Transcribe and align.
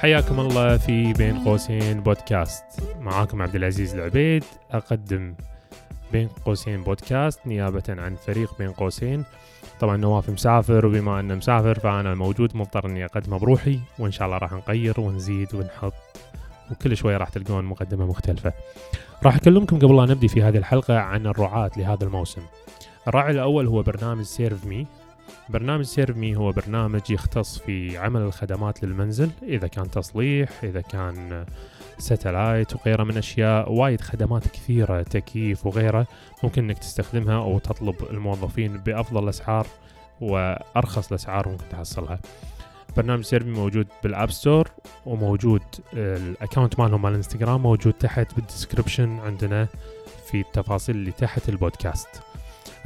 حياكم 0.00 0.40
الله 0.40 0.76
في 0.76 1.12
بين 1.12 1.38
قوسين 1.38 2.00
بودكاست. 2.00 2.64
معاكم 3.00 3.42
عبد 3.42 3.54
العزيز 3.54 3.94
العبيد. 3.94 4.44
أقدم 4.70 5.34
بين 6.12 6.28
قوسين 6.28 6.82
بودكاست 6.82 7.46
نيابة 7.46 7.82
عن 7.88 8.14
فريق 8.14 8.58
بين 8.58 8.70
قوسين. 8.70 9.24
طبعا 9.80 9.96
نواف 9.96 10.30
مسافر 10.30 10.86
وبما 10.86 11.20
أنه 11.20 11.34
مسافر 11.34 11.78
فأنا 11.78 12.14
موجود 12.14 12.56
مضطر 12.56 12.86
إني 12.86 13.04
أقدمه 13.04 13.38
بروحي 13.38 13.80
وإن 13.98 14.12
شاء 14.12 14.26
الله 14.26 14.38
راح 14.38 14.52
نغير 14.52 15.00
ونزيد 15.00 15.54
ونحط 15.54 15.94
وكل 16.70 16.96
شوي 16.96 17.16
راح 17.16 17.28
تلقون 17.28 17.64
مقدمة 17.64 18.06
مختلفة. 18.06 18.52
راح 19.24 19.36
أكلمكم 19.36 19.78
قبل 19.78 19.96
لا 19.96 20.04
نبدي 20.04 20.28
في 20.28 20.42
هذه 20.42 20.56
الحلقة 20.56 20.98
عن 20.98 21.26
الرعاة 21.26 21.70
لهذا 21.76 22.04
الموسم. 22.04 22.42
الراعي 23.08 23.30
الأول 23.30 23.66
هو 23.66 23.82
برنامج 23.82 24.22
سيرف 24.22 24.66
مي 24.66 24.86
برنامج 25.48 25.84
سيرف 25.84 26.16
مي 26.16 26.36
هو 26.36 26.52
برنامج 26.52 27.10
يختص 27.10 27.58
في 27.58 27.98
عمل 27.98 28.20
الخدمات 28.20 28.84
للمنزل 28.84 29.30
إذا 29.42 29.66
كان 29.66 29.90
تصليح 29.90 30.64
إذا 30.64 30.80
كان 30.80 31.44
satellite 31.98 32.74
وغيره 32.74 33.04
من 33.04 33.16
أشياء 33.16 33.72
وايد 33.72 34.00
خدمات 34.00 34.48
كثيرة 34.48 35.02
تكييف 35.02 35.66
وغيره 35.66 36.06
ممكن 36.42 36.64
إنك 36.64 36.78
تستخدمها 36.78 37.36
أو 37.36 37.58
تطلب 37.58 37.94
الموظفين 38.10 38.76
بأفضل 38.76 39.24
الأسعار 39.24 39.66
وأرخص 40.20 41.08
الأسعار 41.08 41.48
ممكن 41.48 41.64
تحصلها. 41.70 42.20
برنامج 42.96 43.24
سيرفي 43.24 43.50
موجود 43.50 43.86
بال 44.02 44.13
App 44.13 44.30
Store 44.30 44.68
وموجود 45.06 45.62
ال 45.92 46.03
account 46.03 46.80
مالهم 46.80 47.02
مال 47.02 47.10
الانستغرام 47.10 47.62
موجود 47.62 47.92
تحت 47.92 48.34
بال 48.34 48.47
description 48.47 49.18
عندنا 49.18 49.68
في 50.30 50.40
التفاصيل 50.40 50.96
اللي 50.96 51.10
تحت 51.10 51.48
البودكاست. 51.48 52.08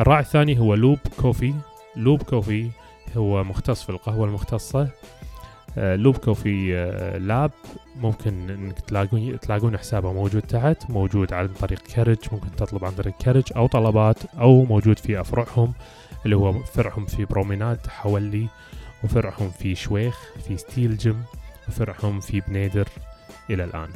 الراعي 0.01 0.21
الثاني 0.21 0.59
هو 0.59 0.75
لوب 0.75 0.99
كوفي. 1.21 1.55
لوب 1.97 2.23
كوفي 2.23 2.71
هو 3.17 3.45
مختص 3.45 3.83
في 3.83 3.91
القهوة 3.91 4.27
المختصة. 4.27 4.89
آه، 5.79 5.97
لوب 5.97 6.17
كوفي 6.17 6.77
آه، 6.77 7.19
لاب. 7.19 7.51
ممكن 7.97 8.51
إنك 8.51 8.81
تلاقون 8.81 9.41
تلاقون 9.41 9.79
حسابه 9.79 10.13
موجود 10.13 10.43
تحت 10.43 10.91
موجود 10.91 11.33
عن 11.33 11.49
طريق 11.49 11.79
كرج 11.79 12.19
ممكن 12.33 12.57
تطلب 12.57 12.85
عن 12.85 12.93
طريق 12.93 13.15
كرج 13.17 13.43
أو 13.57 13.67
طلبات 13.67 14.17
أو 14.41 14.65
موجود 14.65 14.99
في 14.99 15.21
افرعهم 15.21 15.73
اللي 16.25 16.37
هو 16.37 16.53
فرعهم 16.53 17.07
في 17.07 17.25
بروميناد 17.25 17.87
حولي 17.87 18.49
وفرعهم 19.05 19.51
في 19.51 19.75
شويخ 19.75 20.19
في 20.49 20.57
ستيل 20.57 20.97
جيم 20.97 21.25
وفرعهم 21.69 22.21
في 22.21 22.41
بنيدر 22.41 22.89
إلى 23.51 23.65
الآن. 23.65 23.89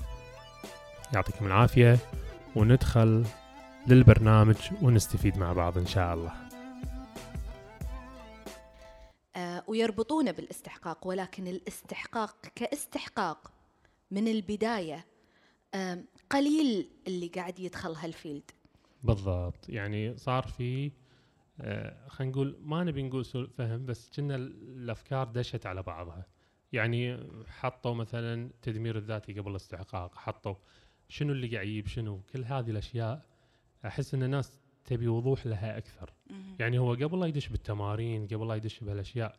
يعطيكم 1.15 1.47
العافية 1.47 1.99
وندخل 2.57 3.25
للبرنامج 3.87 4.57
ونستفيد 4.83 5.39
مع 5.39 5.53
بعض 5.53 5.79
إن 5.79 5.87
شاء 5.87 6.15
الله. 6.15 6.48
ويربطونه 9.67 10.31
بالاستحقاق 10.31 11.07
ولكن 11.07 11.47
الاستحقاق 11.47 12.47
كاستحقاق 12.55 13.53
من 14.11 14.29
البداية 14.29 15.07
قليل 16.31 16.89
اللي 17.07 17.29
قاعد 17.29 17.59
يدخل 17.59 17.93
هالفيلد. 17.93 18.51
بالضبط. 19.03 19.69
يعني 19.69 20.17
صار 20.17 20.43
في 20.43 20.93
آه، 21.61 22.09
خلينا 22.09 22.33
نقول 22.33 22.59
ما 22.63 22.85
نبي 22.85 23.03
نقول 23.03 23.25
سوء 23.25 23.49
فهم 23.49 23.87
بس 23.87 24.11
كنا 24.17 24.37
الأفكار 24.37 25.29
دشت 25.29 25.67
على 25.67 25.83
بعضها. 25.83 26.27
يعني 26.73 27.27
حطوا 27.47 27.95
مثلا 27.95 28.51
تدمير 28.63 28.97
الذاتي 28.97 29.33
قبل 29.33 29.51
الاستحقاق 29.51 30.15
حطوا 30.15 30.55
شنو 31.09 31.33
اللي 31.33 31.55
قاعد 31.55 31.67
يجيب 31.67 31.87
شنو 31.87 32.21
كل 32.33 32.45
هذه 32.45 32.71
الأشياء 32.71 33.27
أحس 33.87 34.15
إن 34.15 34.23
الناس 34.23 34.59
تبي 34.89 35.09
وضوح 35.09 35.47
لها 35.47 35.79
أكثر. 35.79 36.13
يعني 36.59 36.79
هو 36.79 36.93
قبل 36.93 37.21
لا 37.21 37.27
يدش 37.27 37.49
بالتمارين 37.49 38.27
قبل 38.27 38.49
لا 38.49 38.55
يدش 38.55 38.81
بهالأشياء 38.81 39.39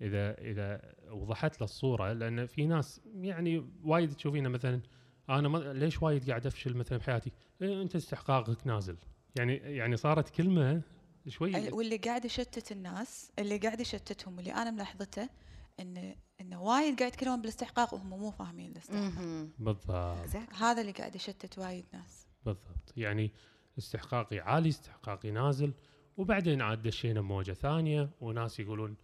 إذا 0.00 0.38
إذا 0.40 0.94
وضحت 1.10 1.60
له 1.60 1.64
الصورة 1.64 2.12
لأن 2.12 2.46
في 2.46 2.66
ناس 2.66 3.00
يعني 3.14 3.70
وايد 3.84 4.12
تشوفينه 4.12 4.48
مثلا 4.48 4.80
أنا 5.28 5.48
ما 5.48 5.58
ليش 5.58 6.02
وايد 6.02 6.30
قاعد 6.30 6.46
أفشل 6.46 6.76
مثلا 6.76 6.98
بحياتي؟ 6.98 7.32
إيه 7.62 7.82
أنت 7.82 7.96
استحقاقك 7.96 8.66
نازل. 8.66 8.96
يعني 9.38 9.56
يعني 9.56 9.96
صارت 9.96 10.30
كلمة 10.30 10.82
شوي 11.28 11.70
واللي 11.70 11.96
قاعد 11.96 12.24
يشتت 12.24 12.72
الناس 12.72 13.32
اللي 13.38 13.56
قاعد 13.56 13.80
يشتتهم 13.80 14.38
اللي 14.38 14.52
أنا 14.52 14.70
ملاحظته 14.70 15.28
انه 15.80 16.14
انه 16.40 16.62
وايد 16.62 16.98
قاعد 16.98 17.12
يتكلمون 17.12 17.40
بالاستحقاق 17.40 17.94
وهم 17.94 18.10
مو 18.10 18.30
فاهمين 18.30 18.72
الاستحقاق. 18.72 19.48
بالضبط. 19.58 20.52
هذا 20.54 20.80
اللي 20.80 20.92
قاعد 20.92 21.14
يشتت 21.14 21.58
وايد 21.58 21.84
ناس. 21.92 22.26
بالضبط. 22.46 22.92
يعني 22.96 23.32
استحقاقي 23.80 24.38
عالي 24.38 24.68
استحقاقي 24.68 25.30
نازل 25.30 25.72
وبعدين 26.16 26.62
عاد 26.62 26.82
دشينا 26.82 27.20
بموجة 27.20 27.52
ثانية 27.52 28.10
وناس 28.20 28.60
يقولون 28.60 28.96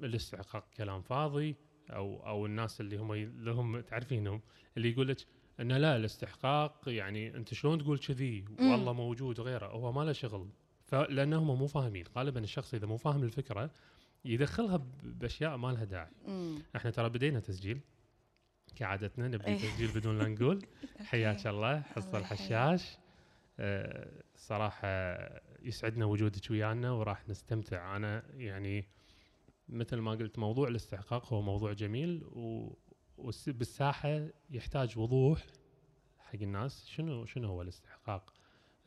الاستحقاق 0.00 0.64
كلام 0.76 1.02
فاضي 1.02 1.56
أو 1.90 2.26
أو 2.26 2.46
الناس 2.46 2.80
اللي 2.80 2.96
هم 2.96 3.12
اللي 3.12 3.50
هم 3.50 3.80
تعرفينهم 3.80 4.40
اللي 4.76 4.90
يقول 4.90 5.08
لك 5.08 5.16
إنه 5.60 5.78
لا 5.78 5.96
الاستحقاق 5.96 6.82
يعني 6.86 7.36
أنت 7.36 7.54
شلون 7.54 7.78
تقول 7.78 7.98
كذي؟ 7.98 8.44
والله 8.60 8.92
موجود 8.92 9.38
وغيره. 9.38 9.66
هو 9.66 9.92
ما 9.92 10.04
له 10.04 10.12
شغل. 10.12 10.48
فلانهم 10.84 11.58
مو 11.58 11.66
فاهمين. 11.66 12.04
غالبا 12.16 12.40
الشخص 12.40 12.74
إذا 12.74 12.86
مو 12.86 12.96
فاهم 12.96 13.22
الفكرة 13.22 13.70
يدخلها 14.24 14.86
بأشياء 15.02 15.56
ما 15.56 15.72
لها 15.72 15.84
داعي. 15.84 16.10
إحنا 16.76 16.90
ترى 16.90 17.08
بدينا 17.08 17.40
تسجيل. 17.40 17.80
كعادتنا 18.76 19.28
نبدي 19.28 19.46
إيه. 19.46 19.56
تسجيل 19.58 19.88
بدون 19.88 20.18
لا 20.18 20.28
نقول. 20.28 20.66
حياك 21.10 21.46
الله 21.46 21.80
حصة 21.80 22.18
الحشاش. 22.18 22.98
آه، 23.60 24.22
صراحة 24.34 24.88
يسعدنا 25.62 26.04
وجودك 26.04 26.50
ويانا 26.50 26.90
وراح 26.90 27.28
نستمتع. 27.28 27.96
أنا 27.96 28.22
يعني 28.34 28.88
مثل 29.68 29.96
ما 29.96 30.10
قلت 30.10 30.38
موضوع 30.38 30.68
الاستحقاق 30.68 31.32
هو 31.32 31.42
موضوع 31.42 31.72
جميل 31.72 32.24
وبالساحة 33.18 34.28
يحتاج 34.50 34.98
وضوح 34.98 35.46
حق 36.18 36.34
الناس. 36.42 36.86
شنو 36.86 37.24
شنو 37.24 37.48
هو 37.48 37.62
الاستحقاق؟ 37.62 38.34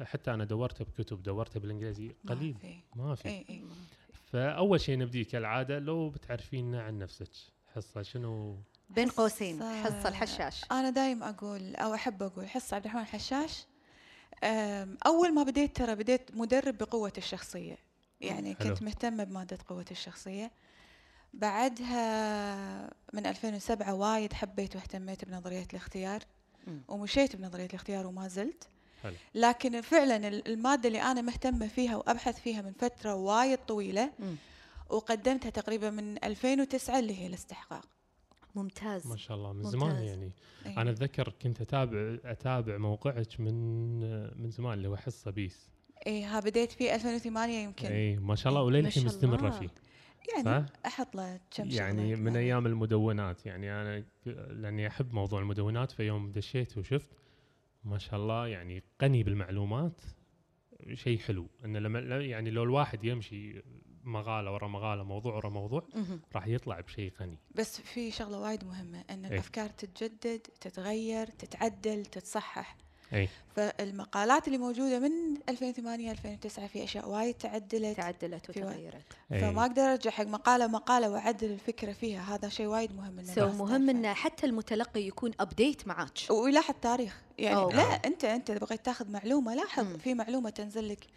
حتى 0.02 0.34
أنا 0.34 0.44
دورته 0.44 0.86
بكتب 0.86 1.24
دورته 1.24 1.60
بالإنجليزي 1.60 2.16
قليل. 2.28 2.58
ما 2.96 3.16
في, 3.16 3.46
ما. 3.50 3.76
فأول 4.14 4.82
شيء 4.82 4.98
نبدي 4.98 5.24
كالعادة 5.24 5.80
لو 5.80 6.10
بتعرفينا 6.10 6.84
عن 6.84 6.98
نفسك 6.98 7.30
حصة 7.74 8.02
شنو؟ 8.02 8.58
بين 8.90 9.10
قوسين 9.10 9.64
حصة 9.64 10.10
الحشاش. 10.10 10.66
أنا 10.72 10.90
دايم 10.90 11.24
أقول 11.24 11.76
أو 11.76 11.94
أحب 11.94 12.24
أقول 12.24 12.48
حصة 12.50 12.76
عبد 12.76 12.86
الرحمن 12.86 13.02
الحشاش 13.02 13.66
أول 15.06 15.34
ما 15.34 15.44
بديت 15.44 15.76
ترى 15.76 15.96
بديت 15.96 16.32
مدرب 16.34 16.78
بقوة 16.78 17.14
الشخصية 17.18 17.78
يعني 18.22 18.56
حلو. 18.56 18.70
كنت 18.70 18.84
مهتمة 18.84 19.24
بمادة 19.24 19.58
قوة 19.68 19.86
الشخصية 19.92 20.52
بعدها 21.34 22.94
من 23.14 23.26
2007 23.26 23.94
وايد 23.94 24.34
حبيت 24.34 24.76
واهتميت 24.76 25.26
بنظرية 25.26 25.68
الاختيار. 25.74 26.24
ومشيت 26.88 27.36
بنظرية 27.36 27.66
الاختيار 27.66 28.08
وما 28.08 28.28
زلت 28.28 28.68
حلو. 29.04 29.14
لكن 29.36 29.82
فعلا 29.82 30.28
المادة 30.28 30.88
اللي 30.88 31.02
أنا 31.02 31.22
مهتمة 31.22 31.68
فيها 31.68 31.96
وأبحث 31.96 32.40
فيها 32.42 32.62
من 32.62 32.74
فترة 32.74 33.16
وايد 33.16 33.58
طويلة 33.68 34.12
م. 34.20 34.36
وقدمتها 34.90 35.50
تقريبا 35.50 35.90
من 35.90 36.24
2009 36.24 37.00
اللي 37.00 37.20
هي 37.22 37.28
الاستحقاق 37.28 37.86
ممتاز. 38.56 39.08
ما 39.08 39.18
شاء 39.18 39.38
الله 39.38 39.54
من 39.54 39.58
ممتاز. 39.58 39.72
زمان 39.72 40.04
يعني. 40.04 40.32
أيه. 40.66 40.82
أنا 40.82 40.92
أتذكر 40.92 41.34
كنت 41.42 41.62
أتابع 41.62 42.18
أتابع 42.26 42.78
موقعك 42.78 43.40
من 43.40 44.00
من 44.42 44.50
زمان 44.50 44.74
اللي 44.74 44.88
هو 44.88 44.96
حصة 44.96 45.32
بيس. 45.32 45.70
اي 46.08 46.24
ها 46.24 46.40
بديت 46.40 46.72
فيه 46.72 46.96
2008 46.96 47.54
يمكن. 47.64 47.88
اي 47.88 48.18
ما 48.18 48.36
شاء 48.36 48.54
الله 48.54 48.64
وللحين 48.64 49.06
مستمرة 49.06 49.50
فيه. 49.50 49.70
يعني؟ 50.36 50.66
أحط 50.86 51.16
له 51.16 51.40
كم 51.52 51.70
يعني 51.70 52.16
من 52.16 52.36
أيام 52.36 52.66
المدونات 52.66 53.46
يعني 53.46 53.72
أنا 53.72 54.04
لأني 54.26 54.88
أحب 54.88 55.14
موضوع 55.14 55.40
المدونات 55.40 55.92
فيوم 55.92 56.32
دشيت 56.32 56.78
وشفت 56.78 57.10
ما 57.84 57.98
شاء 57.98 58.20
الله 58.20 58.48
يعني 58.48 58.84
غني 59.04 59.24
بالمعلومات 59.24 60.02
شيء 60.94 61.20
حلو. 61.20 61.48
انه 61.66 61.80
لما 61.80 62.00
يعني 62.00 62.50
لو 62.50 62.64
الواحد 62.64 63.04
يمشي 63.04 63.62
مقاله 64.04 64.52
ورا 64.52 64.68
مقاله 64.68 65.04
موضوع 65.04 65.36
ورا 65.36 65.50
موضوع 65.50 65.84
راح 66.36 66.48
يطلع 66.48 66.80
بشيء 66.80 67.14
غني. 67.20 67.38
بس 67.56 67.82
في 67.82 68.12
شغلة 68.12 68.40
وايد 68.40 68.64
مهمة 68.64 69.04
إن 69.10 69.26
إيه؟ 69.26 69.34
الأفكار 69.34 69.70
تتجدد 69.70 70.40
تتغير 70.40 71.28
تتعدل 71.28 72.06
تتصحح. 72.06 72.78
أي. 73.14 73.30
فالمقالات 73.56 74.48
اللي 74.48 74.58
موجودة 74.58 75.00
من 75.00 75.12
2008 75.50 76.12
2009 76.12 76.68
في 76.68 76.84
أشياء 76.84 77.10
وايد 77.10 77.34
تعدلت 77.34 77.98
تعدلت 77.98 78.50
وتغيرت. 78.50 79.04
فما 79.30 79.62
أقدر 79.62 79.82
أرجع 79.82 80.12
حق 80.12 80.24
مقالة 80.24 80.68
مقالة 80.68 81.10
وأعدل 81.10 81.52
الفكرة 81.52 81.92
فيها. 81.92 82.36
هذا 82.36 82.50
شيء 82.50 82.68
وايد 82.68 82.96
مهم 82.96 83.24
so 83.24 83.48
مهم 83.48 83.90
ان 83.90 84.14
حتى 84.14 84.46
المتلقي 84.46 85.02
يكون 85.08 85.32
updated 85.40 85.88
معك 85.88 86.10
ويلاحظ 86.30 86.76
تاريخ 86.82 87.22
يعني 87.38 87.56
أوه. 87.56 87.76
لا 87.76 87.84
أنت 87.84 88.26
أنت 88.26 88.50
إذا 88.50 88.60
بغيت 88.60 88.86
تاخذ 88.86 89.12
معلومة 89.12 89.56
لاحظ 89.56 89.84
مم. 89.84 89.98
في 89.98 90.14
معلومة 90.14 90.50
تنزل 90.50 90.90
لك 90.90 91.08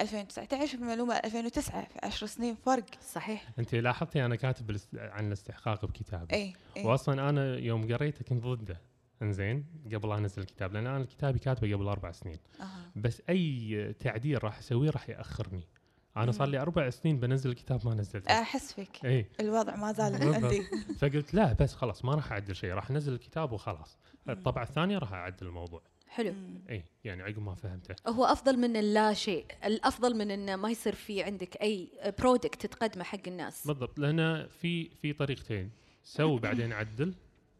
2019 0.00 0.78
في 0.78 0.84
معلومة 0.84 1.14
2009 1.14 1.84
في 1.84 1.98
10 2.02 2.26
سنين 2.26 2.54
فرق. 2.54 2.84
صحيح. 3.12 3.48
أنت 3.58 3.74
لاحظتي 3.74 4.24
أنا 4.24 4.36
كاتب 4.36 4.76
عن 4.94 5.26
الاستحقاق 5.26 5.84
بكتابي 5.84 6.34
إي, 6.34 6.54
أي. 6.76 6.84
واصلا 6.84 7.28
أنا 7.28 7.56
يوم 7.56 7.94
قريته 7.94 8.24
كنت 8.24 8.44
ضده. 8.44 8.80
انزين 9.22 9.66
قبل 9.94 10.08
لا 10.08 10.18
انزل 10.18 10.42
الكتاب 10.42 10.72
لأن 10.72 10.86
أنا 10.86 11.04
كتابي 11.04 11.38
كاتبه 11.38 11.74
قبل 11.74 11.88
أربع 11.88 12.12
سنين. 12.12 12.38
أه. 12.60 12.64
بس 12.96 13.22
أي 13.28 13.94
تعديل 14.00 14.44
راح 14.44 14.58
أسويه 14.58 14.90
راح 14.90 15.08
يأخرني. 15.10 15.68
أنا 16.16 16.32
صار 16.32 16.48
لي 16.48 16.58
أربع 16.58 16.90
سنين 16.90 17.20
بنزل 17.20 17.52
كتاب 17.52 17.86
ما 17.86 17.94
نزلته. 17.94 18.40
أحس 18.40 18.72
فيك. 18.72 19.04
إي. 19.04 19.26
الوضع 19.40 19.76
ما 19.76 19.92
زال. 19.92 20.34
عندي. 20.34 20.62
فقلت 21.00 21.34
لا 21.34 21.52
بس 21.52 21.74
خلاص 21.74 22.04
ما 22.04 22.14
راح 22.14 22.32
أعدل 22.32 22.56
شيء 22.56 22.72
راح 22.72 22.90
أنزل 22.90 23.12
الكتاب 23.12 23.52
وخلاص. 23.52 23.98
الطبعة 24.28 24.62
الثانية 24.62 24.98
راح 24.98 25.12
أعدل 25.12 25.46
الموضوع. 25.46 25.82
حلو. 26.08 26.34
إي 26.70 26.84
يعني 27.04 27.22
عقب 27.22 27.38
ما 27.38 27.54
فهمته. 27.54 27.94
هو 28.06 28.24
أفضل 28.24 28.56
من 28.56 28.76
اللا 28.76 29.14
شيء 29.14 29.46
الأفضل 29.64 30.16
من 30.16 30.30
إنه 30.30 30.56
ما 30.56 30.70
يصير 30.70 30.94
في 30.94 31.22
عندك 31.22 31.62
أي 31.62 31.88
product 32.18 32.66
تقدمه 32.66 33.04
حق 33.04 33.18
الناس. 33.26 33.66
بالضبط 33.66 33.98
لأن 33.98 34.46
في 34.46 34.88
في 34.88 35.12
طريقتين. 35.12 35.70
سوي 36.04 36.40
بعدين 36.46 36.72
عدل. 36.72 37.14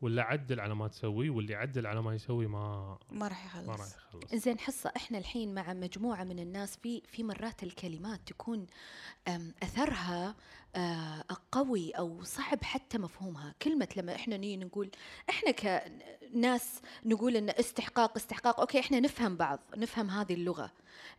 ولا 0.04 0.22
عدل 0.22 0.60
على 0.60 0.74
ما 0.74 0.88
تسوي 0.88 1.28
واللي 1.28 1.54
عدل 1.54 1.86
على 1.86 2.02
ما 2.02 2.14
يسوي 2.14 2.46
ما 2.46 2.98
ما 3.10 3.28
راح 3.28 3.56
ما 3.56 3.72
راح 3.72 3.80
يخلص 3.80 3.94
يخلص 3.96 4.34
زين 4.34 4.58
حصة 4.58 4.92
إحنا 4.96 5.18
الحين 5.18 5.54
مع 5.54 5.72
مجموعة 5.72 6.24
من 6.24 6.38
الناس 6.38 6.76
في 6.76 7.02
في 7.08 7.22
مرات 7.22 7.62
الكلمات 7.62 8.20
تكون 8.26 8.66
أثرها 9.62 10.34
آه، 10.76 11.24
قوي 11.52 11.90
أو 11.90 12.22
صعب 12.22 12.64
حتى 12.64 12.98
مفهومها، 12.98 13.54
كلمة 13.62 13.88
لما 13.96 14.14
إحنا 14.14 14.36
نيجي 14.36 14.64
نقول 14.64 14.90
إحنا 15.30 15.50
كناس 15.50 16.80
نقول 17.04 17.36
إن 17.36 17.50
استحقاق 17.50 18.16
استحقاق 18.16 18.60
أوكي 18.60 18.80
إحنا 18.80 19.00
نفهم 19.00 19.36
بعض، 19.36 19.60
نفهم 19.76 20.10
هذه 20.10 20.34
اللغة. 20.34 20.70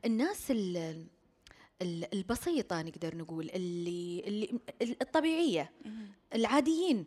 الناس 0.06 0.52
ال- 0.52 1.08
ال- 1.82 2.14
البسيطة 2.14 2.82
نقدر 2.82 3.16
نقول 3.18 3.50
اللي 3.50 4.24
اللي 4.28 4.60
الطبيعية. 5.02 5.72
العاديين 6.36 7.06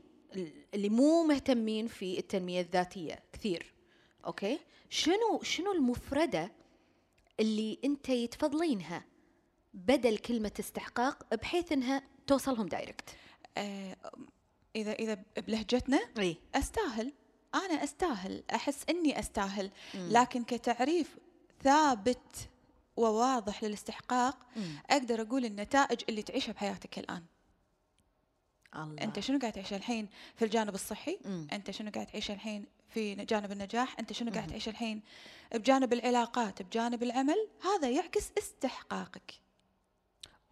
اللي 0.75 0.89
مو 0.89 1.25
مهتمين 1.25 1.87
في 1.87 2.19
التنمية 2.19 2.61
الذاتية 2.61 3.23
كثير 3.33 3.75
أوكي؟ 4.27 4.59
شنو 4.91 5.41
شنو 5.43 5.73
المفردة 5.73 6.53
اللي 7.41 7.79
أنت 7.85 8.09
يتفضلينها 8.09 9.05
بدل 9.75 10.19
كلمة 10.19 10.53
استحقاق 10.61 11.35
بحيث 11.35 11.73
إنها 11.73 12.03
توصلهم 12.27 12.67
direct 12.67 13.11
آه، 13.57 13.97
إذا 14.77 14.93
إذا 14.93 15.23
بلهجتنا 15.47 16.01
إي. 16.19 16.37
أستاهل. 16.55 17.13
أنا 17.55 17.85
أستاهل. 17.85 18.43
أحس 18.55 18.85
إني 18.91 19.19
أستاهل. 19.19 19.71
لكن 19.95 20.45
كتعريف 20.45 21.17
ثابت 21.63 22.49
وواضح 22.97 23.65
للاستحقاق 23.65 24.39
أقدر 24.91 25.23
أقول 25.23 25.45
النتائج 25.45 26.01
اللي 26.09 26.23
تعيشها 26.23 26.53
بحياتك 26.53 26.99
الآن. 26.99 27.25
الله. 28.77 29.05
انت 29.05 29.21
شنو 29.21 29.39
قاعد 29.39 29.53
تعيش 29.53 29.73
الحين 29.73 30.09
في 30.37 30.45
الجانب 30.45 30.75
الصحي؟ 30.75 31.19
مم. 31.25 31.49
أنت 31.53 31.71
شنو 31.71 31.91
قاعد 31.91 32.07
تعيش 32.07 32.31
الحين 32.31 32.67
في 32.89 33.15
جانب 33.15 33.53
النجاح؟ 33.53 33.99
أنت 33.99 34.13
شنو 34.13 34.33
قاعد. 34.33 34.47
تعيش 34.47 34.69
الحين 34.69 35.03
بجانب 35.55 35.93
العلاقات 35.93 36.63
بجانب 36.63 37.03
العمل؟ 37.03 37.49
هذا 37.65 37.91
يعكس 37.91 38.33
استحقاقك. 38.39 39.35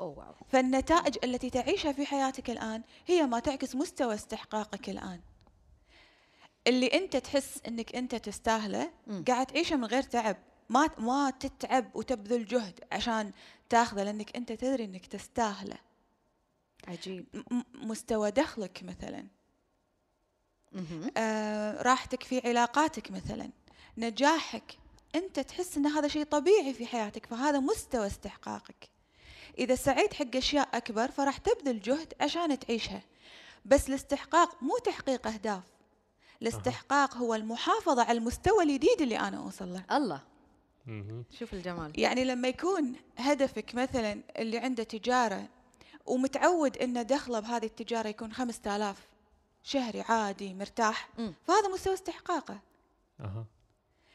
أوه 0.01 0.19
واو. 0.19 0.35
فالنتائج 0.49 1.17
التي 1.25 1.51
تعيشها 1.51 1.93
في 1.93 2.07
حياتك 2.07 2.51
الآن 2.51 2.83
هي 3.07 3.27
ما 3.27 3.39
تعكس 3.39 3.75
مستوى 3.75 4.15
استحقاقك 4.15 4.91
الآن. 4.91 5.21
اللي 6.67 6.87
أنت 6.87 7.17
تحس 7.17 7.61
أنك 7.69 7.97
أنت 7.97 8.15
تستاهله 8.15 8.91
مم. 9.07 9.25
قاعد 9.29 9.47
تعيشه 9.47 9.77
من 9.77 9.85
غير 9.85 10.03
تعب. 10.03 10.37
ما 10.69 10.89
ما 10.99 11.31
تتعب 11.31 11.97
وتبذل 11.97 12.45
جهد 12.45 12.81
عشان 12.93 13.33
تاخذه 13.69 14.03
لأنك 14.03 14.37
أنت 14.37 14.53
تدري 14.53 14.85
أنك 14.85 15.07
تستاهله. 15.07 15.86
عجيب. 16.87 17.27
مستوى 17.75 18.31
دخلك 18.31 18.83
مثلا. 18.83 19.27
آه، 21.17 21.83
راحتك 21.83 22.23
في 22.23 22.49
علاقاتك 22.49 23.11
مثلا. 23.11 23.51
نجاحك 23.99 24.79
أنت 25.15 25.41
تحس 25.41 25.77
إن 25.77 25.87
هذا 25.87 26.09
شيء 26.09 26.25
طبيعي 26.25 26.75
في 26.75 26.87
حياتك 26.87 27.27
فهذا 27.27 27.61
مستوى 27.61 28.07
استحقاقك. 28.07 28.89
إذا 29.59 29.75
سعيت 29.75 30.15
حق 30.15 30.37
أشياء 30.37 30.77
أكبر 30.77 31.11
فراح 31.11 31.39
تبذل 31.39 31.81
جهد 31.81 32.15
عشان 32.21 32.59
تعيشها. 32.59 33.03
بس 33.65 33.89
الاستحقاق 33.89 34.63
مو 34.63 34.79
تحقيق 34.79 35.27
أهداف. 35.27 35.63
الاستحقاق 36.43 37.17
هو 37.17 37.35
المحافظة 37.35 38.03
على 38.03 38.19
المستوى 38.19 38.65
الجديد 38.65 39.01
اللي 39.01 39.19
أنا 39.19 39.39
أوصل 39.39 39.73
له. 39.73 39.85
الله. 39.97 40.23
شوف 41.39 41.55
الجمال. 41.55 42.01
يعني 42.01 42.25
لما 42.25 42.49
يكون 42.49 42.97
هدفك 43.17 43.75
مثلا 43.75 44.23
اللي 44.37 44.59
عنده 44.59 44.83
تجارة 44.83 45.49
ومتعود 46.07 46.79
أن 46.79 47.07
دخله 47.07 47.41
بهذه 47.41 47.65
التجارة 47.67 48.09
يكون 48.09 48.33
خمسة 48.33 48.77
آلاف 48.77 49.07
شهري 49.63 50.01
عادي 50.01 50.55
مرتاح. 50.55 51.09
مم. 51.19 51.35
فهذا 51.47 51.69
مستوى 51.69 51.95
استحقاقه. 51.95 52.59
أها. 53.21 53.47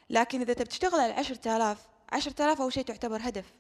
لكن 0.10 0.42
إذا 0.42 0.54
تبي 0.54 0.66
تشتغل 0.66 1.00
على 1.00 1.14
عشرة 1.14 1.56
آلاف 1.56 1.88
عشرة 2.12 2.46
آلاف 2.46 2.62
أول 2.62 2.74
شيء 2.74 2.84
تعتبر 2.84 3.20
هدف. 3.22 3.54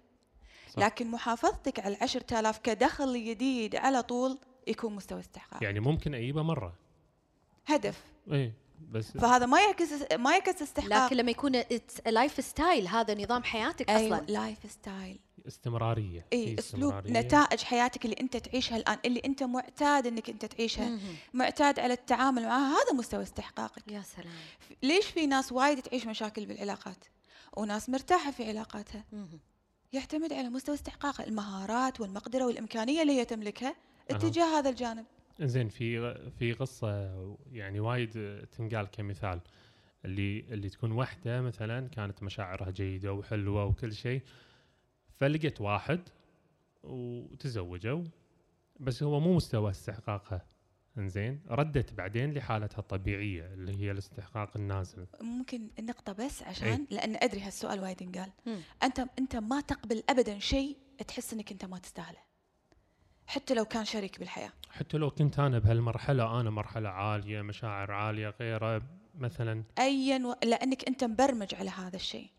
صح. 0.69 0.79
لكن 0.79 1.11
محافظتك 1.11 1.79
على 1.79 1.95
العشرة 1.95 2.39
آلاف 2.39 2.57
كدخل 2.57 3.25
جديد 3.25 3.75
على 3.75 4.03
طول 4.03 4.37
يكون 4.67 4.95
مستوى 4.95 5.19
استحقاق 5.19 5.63
يعني 5.63 5.79
ممكن 5.79 6.13
أجيبه 6.13 6.41
مرة. 6.41 6.73
هدف. 7.65 8.03
اي 8.31 8.53
بس. 8.89 9.11
فهذا 9.11 9.45
ما 9.45 9.61
يعكس 9.61 9.87
ما 10.13 10.31
يعكس 10.31 10.61
استحقاق. 10.61 11.05
لكن 11.05 11.15
لما 11.15 11.31
يكون 11.31 11.63
lifestyle 12.07 12.88
هذا 12.87 13.23
نظام 13.23 13.43
حياتك 13.43 13.89
أيوة 13.89 14.17
أصلا. 14.17 14.25
لايف 14.25 14.71
ستايل 14.71 15.19
استمرارية. 15.47 16.25
اي 16.33 16.45
في 16.45 16.59
أسلوب. 16.59 16.93
نتائج 17.07 17.59
حياتك 17.59 18.05
اللي 18.05 18.15
أنت 18.21 18.37
تعيشها 18.37 18.77
الآن 18.77 18.97
اللي 19.05 19.21
أنت 19.25 19.43
معتاد 19.43 20.07
إنك 20.07 20.29
أنت 20.29 20.45
تعيشها. 20.45 20.99
معتاد 21.33 21.79
على 21.79 21.93
التعامل 21.93 22.43
معها 22.43 22.71
هذا 22.71 22.93
مستوى 22.93 23.23
استحقاقك. 23.23 23.91
يا 23.91 24.01
سلام. 24.01 24.33
ليش 24.83 25.05
في 25.05 25.25
ناس 25.25 25.51
وايد 25.51 25.81
تعيش 25.81 26.05
مشاكل 26.05 26.45
بالعلاقات؟ 26.45 27.05
وناس 27.57 27.89
مرتاحة 27.89 28.31
في 28.31 28.49
علاقاتها. 28.49 29.05
يعتمد 29.93 30.33
على 30.33 30.49
مستوى 30.49 30.75
استحقاقها. 30.75 31.27
المهارات 31.27 32.01
والمقدرة 32.01 32.45
والإمكانية 32.45 33.01
اللي 33.01 33.19
هي 33.19 33.25
تملكها. 33.25 33.75
اتجاه 34.09 34.59
هذا 34.59 34.69
الجانب. 34.69 35.05
زين 35.47 35.69
في 35.69 36.13
في 36.39 36.53
قصة 36.53 37.11
يعني 37.51 37.79
وايد 37.79 38.11
تنقال 38.57 38.88
كمثال. 38.91 39.41
اللي 40.05 40.39
اللي 40.39 40.69
تكون 40.69 40.91
واحدة 40.91 41.41
مثلا 41.41 41.88
كانت 41.88 42.23
مشاعرها 42.23 42.71
جيدة 42.71 43.13
وحلوة 43.13 43.65
وكل 43.65 43.93
شيء 43.93 44.21
فلقت 45.19 45.61
واحد 45.61 45.99
وتزوجوا 46.83 48.03
بس 48.79 49.03
هو 49.03 49.19
مو 49.19 49.35
مستوى 49.35 49.71
استحقاقها. 49.71 50.45
إنزين 50.97 51.41
ردت 51.49 51.93
بعدين 51.93 52.33
لحالتها 52.33 52.79
الطبيعية 52.79 53.53
اللي 53.53 53.75
هي 53.81 53.91
الاستحقاق 53.91 54.57
النازل. 54.57 55.07
ممكن 55.21 55.69
نقطة 55.79 56.13
بس 56.13 56.43
عشان 56.43 56.67
إيه. 56.67 56.97
لأن 56.97 57.15
أدري 57.15 57.41
هالسؤال 57.41 57.79
وايد 57.79 58.01
ينقال. 58.01 58.31
مم. 58.45 58.59
أنت 58.83 58.99
أنت 59.19 59.35
ما 59.35 59.61
تقبل 59.61 60.03
ابدا 60.09 60.39
شيء 60.39 60.77
تحس 61.07 61.33
إنك 61.33 61.51
أنت 61.51 61.65
ما 61.65 61.77
تستاهله. 61.77 62.30
حتى 63.31 63.53
لو 63.53 63.65
كان 63.65 63.85
شريك 63.85 64.19
بالحياة. 64.19 64.51
حتى 64.69 64.97
لو 64.97 65.11
كنت 65.11 65.39
أنا 65.39 65.59
بهالمرحلة 65.59 66.41
أنا 66.41 66.50
مرحلة 66.50 66.89
عالية 66.89 67.41
مشاعر 67.41 67.91
عالية 67.91 68.33
غيرة 68.39 68.81
مثلا. 69.19 69.63
ايا 69.79 70.25
و... 70.25 70.35
لأنك 70.43 70.88
أنت 70.88 71.03
مبرمج 71.03 71.55
على 71.55 71.69
هذا 71.69 71.95
الشيء. 71.95 72.29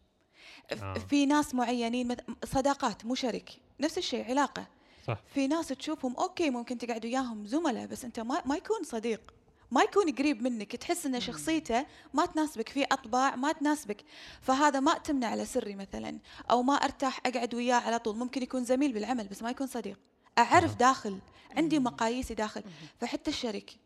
آه. 0.83 0.95
في 0.95 1.27
ناس 1.27 1.55
معينين. 1.55 2.17
صداقات 2.45 3.05
مو 3.05 3.15
شريك 3.15 3.51
نفس 3.81 3.99
الشيء 3.99 4.25
علاقة. 4.25 4.67
صح. 5.07 5.21
في 5.35 5.47
ناس 5.47 5.69
تشوفهم 5.69 6.17
أوكي 6.17 6.51
ممكن 6.51 6.79
تقعد 6.79 7.05
وياهم 7.05 7.47
زملاء 7.47 7.87
بس 7.87 8.05
أنت 8.05 8.21
ما, 8.21 8.43
ما 8.47 8.57
يكون 8.57 8.83
صديق. 8.85 9.35
ما 9.71 9.83
يكون 9.83 10.15
قريب 10.15 10.43
منك 10.43 10.77
تحس 10.77 11.07
إن 11.07 11.21
شخصيته 11.21 11.87
ما 12.15 12.27
تناسبك 12.27 12.69
في 12.69 12.85
أطباع 12.85 13.37
ما 13.37 13.53
تناسبك. 13.53 14.05
فهذا 14.41 14.81
ما 14.81 14.97
اتمنى 14.97 15.27
على 15.27 15.45
سري 15.45 15.75
مثلا 15.75 16.19
أو 16.51 16.63
ما 16.63 16.75
أرتاح 16.75 17.21
أقعد 17.27 17.55
وياه 17.55 17.81
على 17.81 17.99
طول. 17.99 18.17
ممكن 18.17 18.43
يكون 18.43 18.65
زميل 18.65 18.93
بالعمل 18.93 19.29
بس 19.29 19.43
ما 19.43 19.51
يكون 19.51 19.67
صديق. 19.67 19.99
أعرف 20.39 20.71
أها. 20.71 20.79
داخل 20.79 21.19
عندي 21.57 21.79
مقاييسي 21.79 22.35
داخل. 22.35 22.63
فحتى 23.01 23.31
الشريك 23.31 23.77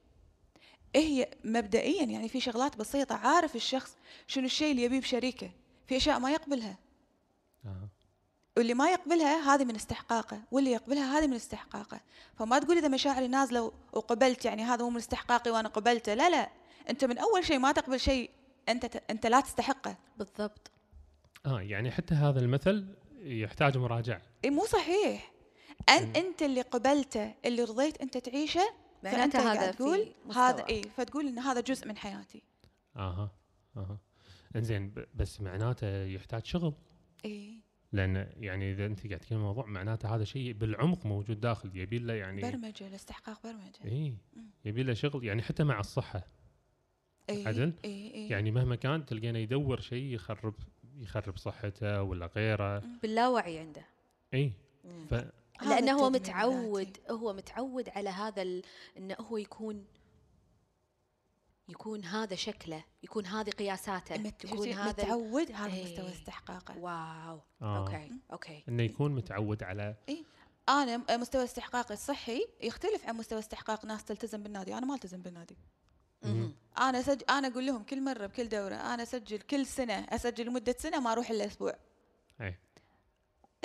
إيه 0.94 1.06
هي 1.06 1.28
مبدئيا 1.44 2.04
يعني 2.04 2.28
في 2.28 2.40
شغلات 2.40 2.76
بسيطة 2.76 3.14
عارف 3.14 3.56
الشخص 3.56 3.96
شنو 4.26 4.44
الشيء 4.46 4.70
اللي 4.70 4.82
يبيه 4.82 5.00
بشريكه 5.00 5.50
في 5.86 5.96
أشياء 5.96 6.18
ما 6.18 6.30
يقبلها. 6.30 6.76
آه. 7.66 7.88
واللي 8.56 8.74
ما 8.74 8.90
يقبلها 8.90 9.54
هذه 9.54 9.64
من 9.64 9.74
استحقاقه 9.74 10.40
واللي 10.52 10.72
يقبلها 10.72 11.18
هذه 11.18 11.26
من 11.26 11.34
استحقاقه. 11.34 12.00
فما 12.38 12.58
تقول 12.58 12.76
إذا 12.78 12.88
مشاعري 12.88 13.28
نازلة 13.28 13.62
و- 13.62 13.72
وقبلت 13.92 14.44
يعني 14.44 14.62
هذا 14.64 14.84
مو 14.84 14.90
من 14.90 14.96
استحقاقي 14.96 15.50
وأنا 15.50 15.68
قبلته 15.68 16.14
لا 16.14 16.30
لا. 16.30 16.50
أنت 16.90 17.04
من 17.04 17.18
أول 17.18 17.44
شيء 17.44 17.58
ما 17.58 17.72
تقبل 17.72 18.00
شيء 18.00 18.30
أنت 18.68 18.86
ت- 18.86 19.10
أنت 19.10 19.26
لا 19.26 19.40
تستحقه. 19.40 19.96
بالضبط. 20.18 20.70
آه 21.46 21.60
يعني 21.60 21.90
حتى 21.90 22.14
هذا 22.14 22.40
المثل 22.40 22.86
يحتاج 23.22 23.76
مراجعة. 23.76 24.22
إيه 24.44 24.50
مو 24.50 24.64
صحيح. 24.64 25.32
أن. 25.88 26.16
أنت 26.16 26.42
اللي 26.42 26.60
قبلته 26.60 27.34
اللي 27.44 27.64
رضيت 27.64 28.00
أنت 28.00 28.18
تعيشه 28.18 28.74
قاعد 29.04 29.36
هذا 29.36 29.70
تقول 29.70 30.12
هذا. 30.34 30.66
إيه 30.68 30.82
فتقول 30.82 31.26
إن 31.26 31.38
هذا 31.38 31.60
جزء 31.60 31.88
من 31.88 31.96
حياتي. 31.96 32.42
أها 32.96 33.30
أها. 33.76 33.98
إنزين 34.56 34.94
بس 35.14 35.40
معناته 35.40 36.04
يحتاج 36.04 36.44
شغل. 36.44 36.74
إيه. 37.24 37.66
لأن 37.92 38.28
يعني 38.36 38.72
إذا 38.72 38.86
أنت 38.86 39.06
قاعد 39.06 39.20
تتكلم 39.20 39.38
الموضوع 39.38 39.66
معناته 39.66 40.14
هذا 40.14 40.24
شيء 40.24 40.52
بالعمق 40.52 41.06
موجود 41.06 41.40
داخل 41.40 41.76
يبي 41.76 41.98
له 41.98 42.14
يعني 42.14 42.42
برمجة 42.42 42.86
الاستحقاق 42.86 43.42
برمجة. 43.44 43.84
اي. 43.84 44.14
يبي 44.64 44.82
له 44.82 44.94
شغل 44.94 45.24
يعني 45.24 45.42
حتى 45.42 45.64
مع 45.64 45.80
الصحة. 45.80 46.26
إيه 47.28 47.48
عدل؟ 47.48 47.72
إيه 47.84 48.14
إيه. 48.14 48.30
يعني 48.30 48.50
مهما 48.50 48.76
كان 48.76 49.06
تلقينه 49.06 49.38
يدور 49.38 49.80
شيء 49.80 50.14
يخرب 50.14 50.54
يخرب 50.98 51.36
صحته 51.36 52.02
ولا 52.02 52.26
غيره. 52.26 52.78
باللاوعي 53.02 53.58
عنده. 53.58 53.86
اي. 54.34 54.52
ف 55.10 55.14
لأنه 55.62 55.92
هو 55.92 56.10
متعود 56.10 56.98
هو 57.10 57.32
متعود 57.32 57.88
على 57.88 58.10
هذا 58.10 58.62
إنه 58.96 59.16
هو 59.20 59.36
يكون 59.36 59.84
يكون 61.68 62.04
هذا 62.04 62.34
شكله 62.34 62.84
يكون 63.02 63.26
هذه 63.26 63.50
قياساته 63.50 64.14
يكون 64.44 64.68
هذا 64.68 64.88
متعود 64.88 65.52
هذا 65.52 65.72
إيه. 65.72 65.84
مستوى 65.84 66.08
استحقاقه. 66.08 66.78
wow. 66.78 67.40
آه. 67.62 67.78
أوكي 67.78 68.12
أوكي. 68.32 68.64
إنه 68.68 68.82
يكون 68.82 69.14
متعود 69.14 69.62
على 69.62 69.96
إيه؟ 70.08 70.24
أنا 70.68 71.16
مستوى 71.16 71.44
استحقاقي 71.44 71.94
الصحي 71.94 72.46
يختلف 72.60 73.06
عن 73.06 73.16
مستوى 73.16 73.38
استحقاق 73.38 73.84
ناس 73.84 74.04
تلتزم 74.04 74.42
بالنادي. 74.42 74.74
أنا 74.74 74.86
ما 74.86 74.94
ألتزم 74.94 75.22
بالنادي. 75.22 75.56
أنا 76.78 77.02
سج... 77.02 77.22
أنا 77.30 77.48
أقول 77.48 77.66
لهم 77.66 77.82
كل 77.82 78.04
مرة 78.04 78.26
بكل 78.26 78.48
دورة 78.48 78.74
أنا 78.74 79.02
أسجل 79.02 79.38
كل 79.38 79.66
سنة 79.66 79.94
أسجل 79.94 80.46
لمده 80.46 80.74
سنة 80.78 81.00
ما 81.00 81.12
أروح 81.12 81.30
إلا 81.30 81.46
أسبوع. 81.46 81.76
أي. 82.40 82.58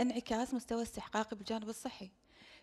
انعكاس 0.01 0.53
مستوى 0.53 0.81
استحقاقي 0.81 1.35
بالجانب 1.35 1.69
الصحي. 1.69 2.11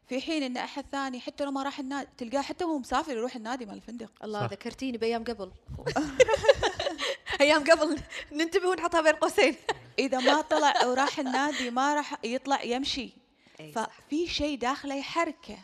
في 0.07 0.21
حين 0.21 0.43
إن 0.43 0.57
أحد 0.57 0.85
ثاني 0.93 1.21
حتى 1.21 1.45
لو 1.45 1.51
ما 1.51 1.63
راح 1.63 1.79
النادي 1.79 2.09
تلقاه 2.17 2.43
حتى 2.43 2.65
وهو 2.65 2.79
مسافر 2.79 3.13
يروح 3.13 3.37
النادي 3.37 3.67
مال 3.67 3.75
الفندق. 3.75 4.13
الله 4.25 4.41
صح. 4.41 4.53
ذكرتيني 4.53 4.99
بأيام 4.99 5.25
قبل. 5.25 5.53
أيام 7.41 7.65
قبل 7.65 8.01
ننتبه 8.33 8.69
ونحطها 8.69 9.01
بين 9.01 9.13
قوسين. 9.13 9.55
إذا 9.99 10.19
ما 10.19 10.41
طلع 10.41 10.87
وراح 10.87 11.19
النادي 11.19 11.71
ما 11.71 11.95
راح 11.95 12.25
يطلع 12.25 12.63
يمشي. 12.63 13.13
ففي 13.75 14.27
شيء 14.27 14.59
داخله 14.59 14.95
يحركه. 14.95 15.59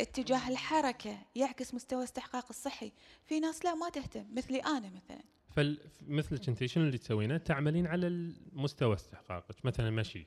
اتجاه 0.00 0.48
الحركة 0.48 1.18
يعكس 1.34 1.74
مستوى 1.74 2.04
استحقاق 2.04 2.46
الصحي. 2.50 2.92
في 3.24 3.40
ناس 3.40 3.64
لا 3.64 3.74
ما 3.74 3.88
تهتم 3.88 4.26
مثلي 4.32 4.58
أنا 4.58 4.90
مثلا. 4.90 5.22
فمثلك 5.56 6.48
أنت 6.48 6.64
شنو 6.64 6.84
اللي 6.84 6.98
تسوينه؟ 6.98 7.36
تعملين 7.36 7.86
على 7.86 8.06
المستوى 8.06 8.94
استحقاقك 8.94 9.64
مثلا 9.64 9.90
مشي. 9.90 10.26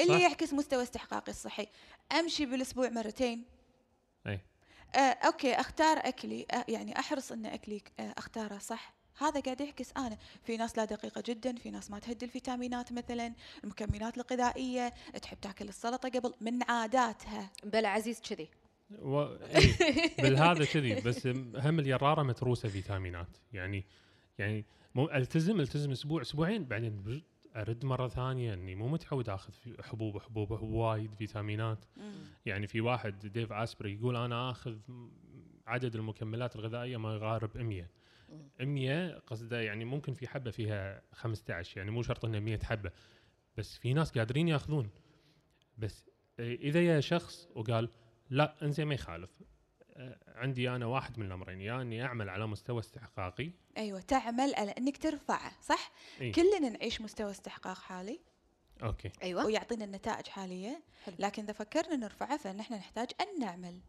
اللي 0.00 0.22
يعكس 0.22 0.52
مستوى 0.52 0.82
استحقاقي 0.82 1.32
الصحي. 1.32 1.66
أمشي 2.12 2.46
بالأسبوع 2.46 2.88
مرتين. 2.88 3.44
أي. 4.26 4.40
آه 4.94 4.98
أوكي 4.98 5.54
أختار 5.54 5.98
أكلي. 5.98 6.46
آه 6.50 6.64
يعني 6.68 6.98
أحرص 6.98 7.32
إن 7.32 7.46
أكلي 7.46 7.82
آه 8.00 8.14
أختاره 8.18 8.58
صح. 8.58 8.94
هذا 9.18 9.40
قاعد 9.40 9.60
يعكس 9.60 9.92
أنا. 9.96 10.18
في 10.44 10.56
ناس 10.56 10.78
لا 10.78 10.84
دقيقة 10.84 11.22
جدا 11.26 11.56
في 11.56 11.70
ناس 11.70 11.90
ما 11.90 11.98
تهدي 11.98 12.24
الفيتامينات 12.24 12.92
مثلا 12.92 13.34
المكملات 13.64 14.16
الغذائية 14.16 14.92
تحب 15.22 15.40
تاكل 15.40 15.68
السلطة 15.68 16.08
قبل 16.08 16.34
من 16.40 16.62
عاداتها. 16.62 17.50
بلا 17.64 17.88
عزيز 17.88 18.20
كذي. 18.20 18.48
و... 18.98 19.20
إيه 19.20 20.16
بالهذا 20.22 20.64
كذي 20.64 21.00
بس 21.00 21.26
هم 21.56 21.78
اليرارة 21.78 22.22
متروسة 22.22 22.68
فيتامينات. 22.68 23.36
يعني 23.52 23.84
يعني 24.38 24.64
مو 24.94 25.10
ألتزم 25.10 25.60
ألتزم 25.60 25.90
أسبوع 25.90 26.22
أسبوعين 26.22 26.64
بعدين 26.64 27.22
أرد 27.56 27.84
مرة 27.84 28.08
ثانية 28.08 28.54
إني 28.54 28.74
مو 28.74 28.88
متعود 28.88 29.28
آخذ 29.28 29.52
حبوب 29.82 30.18
حبوب 30.18 30.50
وايد 30.50 31.14
فيتامينات. 31.14 31.84
يعني 32.46 32.66
في 32.66 32.80
واحد 32.80 33.26
ديف 33.26 33.52
اسبري 33.52 33.94
يقول 33.94 34.16
أنا 34.16 34.50
آخذ 34.50 34.78
عدد 35.66 35.94
المكملات 35.96 36.56
الغذائية 36.56 36.96
ما 36.96 37.16
يقارب 37.16 37.56
100 37.56 37.90
100 38.60 39.18
قصده 39.18 39.60
يعني 39.60 39.84
ممكن 39.84 40.12
في 40.12 40.28
حبة 40.28 40.50
فيها 40.50 41.02
15 41.12 41.78
يعني 41.78 41.90
مو 41.90 42.02
شرط 42.02 42.24
انها 42.24 42.40
100 42.40 42.58
حبة 42.58 42.90
بس 43.56 43.78
في 43.78 43.94
ناس 43.94 44.18
قادرين 44.18 44.48
ياخذون. 44.48 44.90
بس 45.78 46.10
إذا 46.40 46.80
يا 46.80 47.00
شخص 47.00 47.48
وقال 47.54 47.90
لا 48.30 48.64
أنزين 48.64 48.86
ما 48.86 48.94
يخالف 48.94 49.42
عندي 50.26 50.70
أنا 50.70 50.86
واحد 50.86 51.18
من 51.18 51.26
الأمرين 51.26 51.60
يا 51.60 51.82
أني 51.82 52.04
أعمل 52.04 52.28
على 52.28 52.46
مستوى 52.46 52.80
استحقاقي. 52.80 53.50
أيوه 53.76 54.00
تعمل 54.00 54.54
على 54.54 54.70
إنك 54.70 54.96
ترفعه 54.96 55.52
صح؟ 55.62 55.92
إيه؟ 56.20 56.32
كلنا 56.32 56.68
نعيش 56.68 57.00
مستوى 57.00 57.30
استحقاق 57.30 57.78
حالي. 57.78 58.20
أوكي. 58.82 59.10
أيوه. 59.22 59.46
ويعطينا 59.46 59.84
النتائج 59.84 60.26
حاليه 60.26 60.82
حلو. 61.04 61.14
لكن 61.18 61.42
إذا 61.42 61.52
فكرنا 61.52 61.96
نرفعه 61.96 62.36
فنحن 62.36 62.74
نحتاج 62.74 63.10
أن 63.20 63.40
نعمل. 63.40 63.80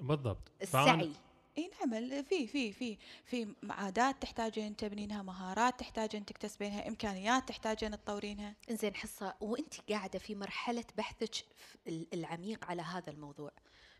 بالضبط. 0.00 0.52
السعي. 0.62 1.12
إي 1.58 1.70
نعمل. 1.80 2.24
في 2.24 2.46
في 2.46 2.72
في 2.72 2.98
في 3.24 3.54
عادات 3.70 4.22
تحتاجين 4.22 4.76
تبنينها 4.76 5.22
مهارات 5.22 5.80
تحتاجين 5.80 6.24
تكتسبينها 6.24 6.88
إمكانيات 6.88 7.48
تحتاجين 7.48 7.90
تطورينها. 7.90 8.56
إنزين 8.70 8.94
حصة 8.94 9.34
وأنت 9.40 9.74
قاعدة 9.90 10.18
في 10.18 10.34
مرحلة 10.34 10.84
بحثك 10.96 11.34
العميق 11.88 12.64
على 12.64 12.82
هذا 12.82 13.10
الموضوع. 13.10 13.50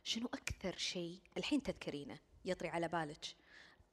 شنو 0.05 0.27
أكثر 0.27 0.77
شيء 0.77 1.21
الحين 1.37 1.63
تذكرينه 1.63 2.19
يطري 2.45 2.69
على 2.69 2.89
بالك؟ 2.89 3.27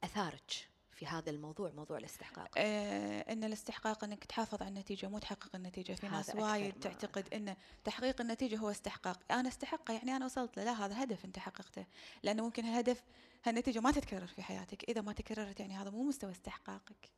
أثارك 0.04 0.68
في 0.92 1.06
هذا 1.06 1.30
الموضوع 1.30 1.70
موضوع 1.70 1.98
الاستحقاق. 1.98 2.48
آه 2.56 3.32
إن 3.32 3.44
الاستحقاق 3.44 4.04
إنك 4.04 4.24
تحافظ 4.24 4.62
على 4.62 4.68
النتيجة 4.68 5.08
مو 5.08 5.18
تحقق 5.18 5.56
النتيجة. 5.56 5.92
في 5.92 6.08
ناس 6.08 6.34
وايد 6.34 6.72
تعتقد 6.80 7.34
إن 7.34 7.56
تحقيق 7.84 8.20
النتيجة 8.20 8.56
هو 8.56 8.70
استحقاق. 8.70 9.20
أنا 9.30 9.48
أستحقه 9.48 9.94
يعني 9.94 10.16
أنا 10.16 10.24
وصلت 10.24 10.56
له. 10.56 10.64
لا 10.64 10.84
هذا 10.84 11.02
هدف 11.02 11.24
أنت 11.24 11.38
حققته. 11.38 11.86
لأنه 12.22 12.42
ممكن 12.42 12.64
الهدف 12.64 13.02
هالنتيجة 13.44 13.80
ما 13.80 13.92
تتكرر 13.92 14.26
في 14.26 14.42
حياتك. 14.42 14.84
إذا 14.90 15.00
ما 15.00 15.12
تكررت 15.12 15.60
يعني 15.60 15.76
هذا 15.76 15.90
مو 15.90 16.02
مستوى 16.02 16.30
استحقاقك. 16.30 17.10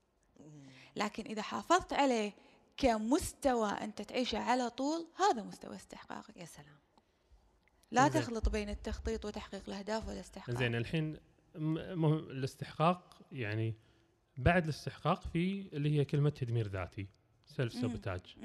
لكن 0.97 1.25
إذا 1.25 1.43
حافظت 1.43 1.93
عليه 1.93 2.33
كمستوى 2.77 3.71
أنت 3.71 4.03
تعيشه 4.03 4.39
على 4.39 4.71
طول 4.71 5.07
هذا 5.17 5.43
مستوى 5.43 5.77
استحقاقك. 5.77 6.37
يا 6.37 6.45
سلام. 6.45 6.79
لا 7.91 8.09
تخلط 8.09 8.49
بين 8.49 8.69
التخطيط 8.69 9.25
وتحقيق 9.25 9.63
الأهداف 9.69 10.09
والاستحقاق 10.09 10.59
زين 10.59 10.75
الحين 10.75 11.17
الاستحقاق 12.31 13.23
يعني 13.33 13.75
بعد 14.37 14.63
الاستحقاق 14.63 15.23
في 15.23 15.69
اللي 15.73 15.99
هي 15.99 16.05
كلمة 16.05 16.31
تدمير 16.31 16.69
ذاتي 16.69 17.09
self 17.47 17.73
sabotage 17.73 18.37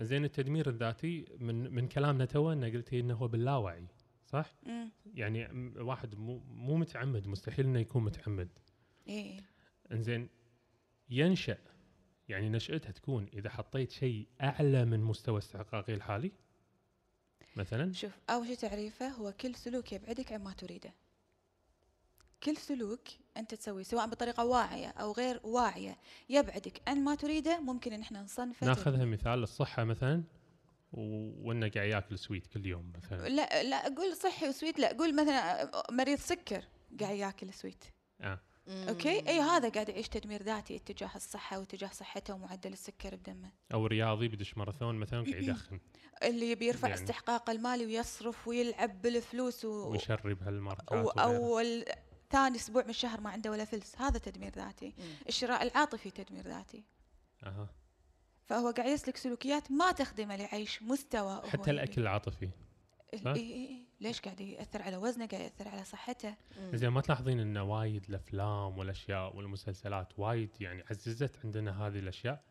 زين 0.00 0.24
التدمير 0.24 0.68
الذاتي 0.68 1.26
من 1.38 1.74
من 1.74 1.88
كلامنا 1.88 2.24
تو 2.24 2.52
إنه 2.52 2.68
قلتي 2.68 3.00
إنه 3.00 3.14
هو 3.14 3.28
باللاوعي 3.28 3.86
صح؟ 4.26 4.54
مم. 4.62 4.90
يعني 5.14 5.48
واحد 5.78 6.14
مو 6.14 6.38
مو 6.38 6.76
متعمد 6.76 7.26
مستحيل 7.26 7.66
إنه 7.66 7.78
يكون 7.78 8.04
متعمد. 8.04 8.48
إيه 9.06 9.40
إنزين 9.92 10.28
ينشأ 11.10 11.58
يعني 12.28 12.48
نشأتها 12.48 12.90
تكون 12.92 13.26
إذا 13.34 13.50
حطيت 13.50 13.90
شيء 13.90 14.28
أعلى 14.40 14.84
من 14.84 15.00
مستوى 15.00 15.38
استحقاقي 15.38 15.94
الحالي 15.94 16.32
مثلا؟ 17.56 17.92
شوف 17.92 18.12
أول 18.30 18.46
شيء 18.46 18.56
تعريفه 18.56 19.08
هو 19.08 19.32
كل 19.32 19.54
سلوك 19.54 19.92
يبعدك 19.92 20.32
عن 20.32 20.42
ما 20.42 20.52
تريده. 20.52 20.94
كل 22.42 22.56
سلوك 22.56 23.00
أنت 23.36 23.54
تسويه 23.54 23.82
سواء 23.82 24.06
بطريقة 24.06 24.44
واعية 24.44 24.88
أو 24.88 25.12
غير 25.12 25.40
واعية 25.44 25.98
يبعدك 26.28 26.82
عن 26.88 27.04
ما 27.04 27.14
تريده. 27.14 27.60
ممكن 27.60 27.92
إن 27.92 28.00
إحنا 28.00 28.22
نصنفه 28.22 28.66
ناخذها 28.66 29.04
مثال 29.04 29.42
الصحة 29.42 29.84
مثلا 29.84 30.22
وإنه 30.92 31.68
قاعد 31.68 31.88
يأكل 31.88 32.18
sweet 32.18 32.46
كل 32.46 32.66
يوم 32.66 32.92
مثلا. 32.96 33.28
لا 33.28 33.62
لا 33.62 33.94
قول 33.94 34.16
صحي 34.16 34.48
و 34.48 34.53
sweet 34.53 34.78
لا 34.78 34.96
قول 34.96 35.16
مثلا 35.16 35.70
مريض 35.90 36.18
سكر 36.18 36.64
قاعد 37.00 37.16
يأكل 37.16 37.52
sweet. 37.52 37.84
okay؟ 38.68 39.28
اي 39.28 39.40
هذا 39.40 39.68
قاعد 39.68 39.88
يعيش 39.88 40.08
تدمير 40.08 40.42
ذاتي 40.42 40.76
اتجاه 40.76 41.10
الصحة 41.16 41.58
واتجاه 41.58 41.88
صحته 41.88 42.34
ومعدل 42.34 42.72
السكر 42.72 43.16
بدمه. 43.16 43.50
أو 43.74 43.86
رياضي 43.86 44.28
بدش 44.28 44.56
ماراثون 44.56 44.94
مثلا 44.94 45.24
قاعد 45.30 45.42
يدخن. 45.48 45.80
اللي 46.22 46.54
بيرفع 46.54 46.88
يعني. 46.88 47.00
استحقاقه 47.00 47.50
المالي 47.50 47.86
ويصرف 47.86 48.48
ويلعب 48.48 49.02
بالفلوس 49.02 49.64
و... 49.64 49.90
ويشرب 49.90 50.42
هالماركات 50.42 51.18
أو 51.18 51.62
ثاني 52.30 52.56
أسبوع 52.56 52.82
من 52.82 52.90
الشهر 52.90 53.20
ما 53.20 53.30
عنده 53.30 53.50
ولا 53.50 53.64
فلس. 53.64 53.98
هذا 53.98 54.18
تدمير 54.18 54.52
ذاتي. 54.56 54.94
الشراء 55.28 55.62
العاطفي 55.62 56.10
تدمير 56.10 56.48
ذاتي. 56.48 56.84
أها. 57.44 57.68
فهو 58.44 58.70
قاعد 58.70 58.88
يسلك 58.88 59.16
سلوكيات 59.16 59.70
ما 59.70 59.92
تخدمه 59.92 60.36
ليعيش 60.36 60.82
مستوى 60.82 61.42
حتى 61.48 61.70
الأكل 61.70 62.02
العاطفي. 62.02 62.50
اي 63.14 63.20
اي 63.36 63.86
ليش 64.02 64.20
قاعد 64.20 64.40
يأثر 64.40 64.82
على 64.82 64.96
وزنه 64.96 65.26
قاعد 65.26 65.42
يأثر 65.42 65.68
على 65.68 65.84
صحته 65.84 66.34
زين 66.74 66.88
ما 66.88 67.00
تلاحظين 67.00 67.40
إن 67.40 67.56
وايد 67.56 68.04
الأفلام 68.08 68.78
والأشياء 68.78 69.36
والمسلسلات 69.36 70.18
وايد 70.18 70.50
يعني 70.60 70.84
عززت 70.90 71.36
عندنا 71.44 71.86
هذه 71.86 71.98
الأشياء 71.98 72.44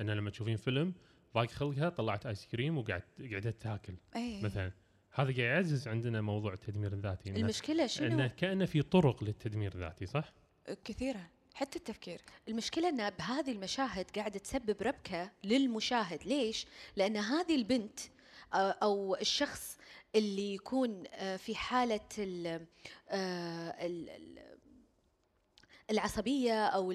إن 0.00 0.10
لما 0.10 0.30
تشوفين 0.30 0.56
فيلم 0.56 0.94
ضاق 1.34 1.50
خلقها 1.50 1.88
طلعت 1.88 2.26
آيس 2.26 2.46
كريم 2.46 2.78
وقعدت 2.78 3.32
قعدت 3.32 3.62
تاكل 3.62 3.94
أيه. 4.16 4.42
مثلا 4.42 4.72
هذا 5.12 5.24
قاعد 5.24 5.38
يعزز 5.38 5.88
عندنا 5.88 6.20
موضوع 6.20 6.52
التدمير 6.52 6.92
الذاتي 6.92 7.30
المشكلة 7.30 7.86
شنو؟ 7.86 8.06
إنه 8.06 8.26
كأنه 8.26 8.64
في 8.64 8.82
طرق 8.82 9.24
للتدمير 9.24 9.74
الذاتي 9.74 10.06
صح؟ 10.06 10.32
كثيره 10.84 11.26
حتى 11.54 11.78
التفكير 11.78 12.20
المشكلة 12.48 12.88
أن 12.88 13.10
بهذه 13.10 13.52
المشاهد 13.52 14.10
قاعدة 14.10 14.38
تسبب 14.38 14.82
ربكة 14.82 15.30
للمشاهد 15.44 16.24
ليش؟ 16.24 16.66
لأن 16.96 17.16
هذه 17.16 17.56
البنت 17.56 18.00
آه، 18.54 18.76
أو 18.82 19.16
الشخص 19.16 19.78
اللي 20.14 20.54
يكون 20.54 21.04
آه، 21.12 21.36
في 21.36 21.54
حالة 21.54 22.00
آه، 23.08 23.76
العصبية 25.90 26.66
أو 26.66 26.92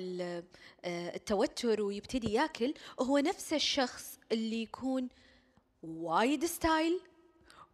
التوتر 0.86 1.82
ويبتدي 1.82 2.34
ياكل 2.34 2.74
هو 3.00 3.18
نفس 3.18 3.54
الشخص 3.54 4.20
اللي 4.32 4.62
يكون 4.62 5.10
وايد 5.84 6.46
style 6.46 7.00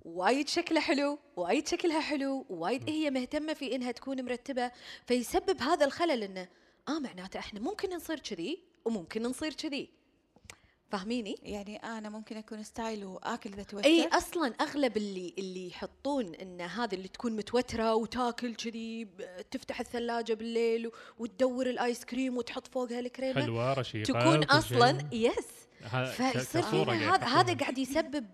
وايد 0.05 0.48
شكله 0.48 0.79
حلو 0.79 1.19
وايد 1.36 1.67
شكلها 1.67 2.01
حلو 2.01 2.45
وايد 2.50 2.89
هي 2.89 3.10
مهتمة 3.10 3.53
في 3.53 3.75
إنها 3.75 3.91
تكون 3.91 4.25
مرتبة 4.25 4.71
فيسبب 5.05 5.62
هذا 5.62 5.86
الخلل 5.86 6.24
إنه 6.24 6.48
آه 6.88 7.00
معناته 7.00 7.39
إحنا 7.39 7.60
ممكن 7.60 7.95
نصير 7.95 8.19
كذي 8.19 8.63
وممكن 8.86 9.24
نصير 9.24 9.53
كذي. 9.53 9.89
فاهميني؟ 10.91 11.36
يعني 11.43 11.75
أنا 11.75 12.10
ممكن 12.10 12.38
أكون 12.38 12.63
style 12.63 13.06
وآكل 13.05 13.53
إذا 13.53 13.63
توتر 13.63 13.86
اي 13.86 14.07
أصلا 14.07 14.53
أغلب 14.62 14.98
اللي 14.98 15.33
اللي 15.38 15.67
يحطون 15.67 16.36
إن 16.36 16.62
هذه 16.62 16.95
اللي 16.95 17.07
تكون 17.07 17.36
متوترة 17.36 17.95
وتاكل 17.95 18.55
كذي 18.55 19.07
تفتح 19.51 19.79
الثلاجة 19.79 20.33
بالليل 20.33 20.88
و- 20.88 20.91
وتدور 21.19 21.69
ال 21.70 21.78
ice 21.78 22.06
cream 22.06 22.38
وتحط 22.38 22.67
فوقها 22.67 23.00
الكريمة 23.00 23.41
حلوة 23.41 23.74
رشيقة 23.74 24.03
تكون. 24.05 24.43
أصلا 24.43 25.01
yes 25.12 25.48
فيصير 26.15 26.62
فينا 26.63 27.15
هذا 27.15 27.25
هذا. 27.25 27.53
قاعد 27.53 27.77
يسبب 27.77 28.25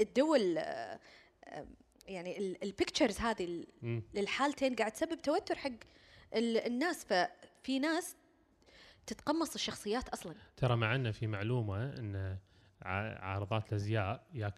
الدول 0.00 0.56
يعني 2.06 2.56
ال 2.62 2.68
pictures 2.68 3.18
هذه. 3.18 3.64
للحالتين 4.14 4.74
قاعد 4.74 4.92
تسبب 4.92 5.22
توتر 5.22 5.54
حق 5.54 5.70
ال- 6.34 6.56
الناس 6.66 7.04
ففي 7.04 7.78
ناس 7.78 8.16
تتقمص 9.06 9.54
الشخصيات 9.54 10.08
أصلا. 10.08 10.34
ترى 10.56 10.76
مع 10.76 10.94
إنه 10.94 11.10
في 11.10 11.26
معلومة 11.26 11.84
إن 11.98 12.36
عارضات 12.82 13.68
الأزياء 13.68 14.26
ياك 14.34 14.54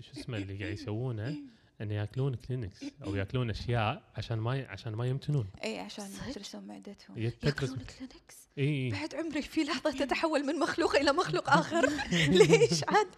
شو 0.00 0.20
اسمه 0.20 0.36
اللي 0.38 0.58
قاعد 0.64 0.72
يسوونه؟ 0.72 1.36
إن 1.80 1.90
ياكلون 1.90 2.34
كلينكس 2.34 2.84
أو 3.04 3.14
ياكلون 3.16 3.50
أشياء 3.50 4.02
عشان 4.16 4.38
ما 4.38 4.56
ي- 4.56 4.66
عشان 4.66 4.92
ما 4.94 5.06
يمتنون. 5.06 5.46
إي 5.64 5.78
عشان 5.78 6.04
صدق؟ 6.08 6.28
يدرسون 6.28 6.66
معدتهم 6.66 7.18
ياكلون 7.18 7.76
كلينكس 7.78 8.48
إي. 8.58 8.90
بعد 8.90 9.14
عمري 9.14 9.42
في 9.42 9.64
لحظة 9.64 9.90
تتحول 9.90 10.46
من 10.46 10.58
مخلوق 10.58 10.96
إلى 10.96 11.12
مخلوق 11.12 11.50
آخر. 11.50 11.88
ليش؟ 12.38 12.84
عاد. 12.88 13.08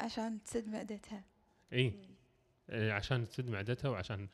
عشان 0.00 0.42
تسد 0.44 0.68
معدتها. 0.68 1.24
إي 1.72 1.92
عشان 2.70 3.28
تسد 3.28 3.48
معدتها 3.50 3.88
وعشان 3.88 4.28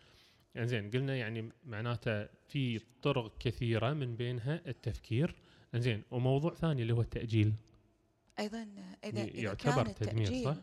إنزين 0.56 0.90
قلنا 0.90 1.16
يعني 1.16 1.52
معناته 1.64 2.26
في 2.48 2.80
طرق 3.02 3.38
كثيرة 3.38 3.92
من 3.92 4.16
بينها 4.16 4.60
التفكير. 4.66 5.34
إنزين 5.74 6.02
وموضوع 6.10 6.54
ثاني 6.54 6.82
اللي 6.82 6.92
هو 6.92 7.00
التأجيل. 7.00 7.54
أيضا 8.38 8.68
إذا 9.04 9.22
يعتبر 9.24 9.84
كان 9.84 9.94
تدمير، 9.94 10.44
صح؟ 10.44 10.56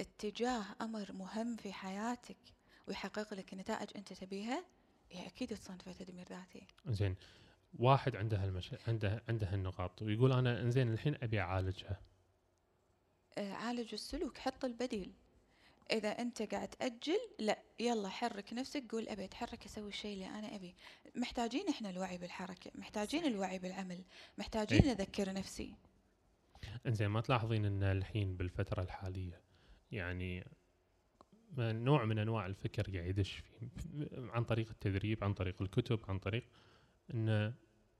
اتجاه 0.00 0.64
أمر 0.80 1.12
مهم 1.12 1.56
في 1.56 1.72
حياتك 1.72 2.36
ويحقق 2.88 3.34
لك 3.34 3.54
نتائج 3.54 3.88
أنت 3.96 4.12
تبيها 4.12 4.64
هي 5.10 5.26
أكيد 5.26 5.48
تصنفه 5.48 5.92
تدمير 5.92 6.28
ذاتي. 6.28 6.66
إنزين 6.88 7.16
واحد 7.78 8.16
عنده 8.16 8.44
هالمش... 8.44 8.74
عنده 8.88 9.22
عنده 9.28 9.46
هالنقاط. 9.52 10.02
ويقول 10.02 10.32
أنا 10.32 10.62
إنزين 10.62 10.92
الحين 10.92 11.14
أبي 11.22 11.40
أعالجها. 11.40 12.00
آه، 13.38 13.52
عالج 13.52 13.92
السلوك 13.92 14.38
حط 14.38 14.64
البديل. 14.64 15.12
إذا 15.90 16.08
أنت 16.08 16.42
قاعد 16.42 16.68
تأجل 16.68 17.18
لا 17.38 17.58
يلا 17.80 18.08
حرك 18.08 18.52
نفسك 18.52 18.84
قول 18.92 19.08
أبي 19.08 19.24
أتحرك 19.24 19.64
أسوي 19.64 19.88
الشيء 19.88 20.14
اللي 20.14 20.26
أنا 20.38 20.56
أبي 20.56 20.74
محتاجين 21.14 21.68
إحنا 21.68 21.90
الوعي 21.90 22.18
بالحركة 22.18 22.70
محتاجين. 22.74 23.24
الوعي 23.24 23.58
بالعمل 23.58 24.04
محتاجين 24.38 24.82
إيه. 24.82 24.92
اذكر 24.92 25.32
نفسي 25.32 25.74
إنزين 26.86 27.08
ما 27.08 27.20
تلاحظين 27.20 27.64
إن 27.64 27.82
الحين 27.82 28.36
بالفترة 28.36 28.82
الحالية 28.82 29.40
يعني 29.92 30.44
نوع 31.58 32.04
من 32.04 32.18
أنواع 32.18 32.46
الفكر 32.46 32.96
قاعد 32.96 33.06
يدش 33.06 33.32
فيه 33.32 33.68
عن 34.12 34.44
طريق 34.44 34.68
التدريب 34.70 35.24
عن 35.24 35.34
طريق 35.34 35.62
الكتب 35.62 36.00
عن 36.08 36.18
طريق 36.18 36.44
إن 37.14 37.54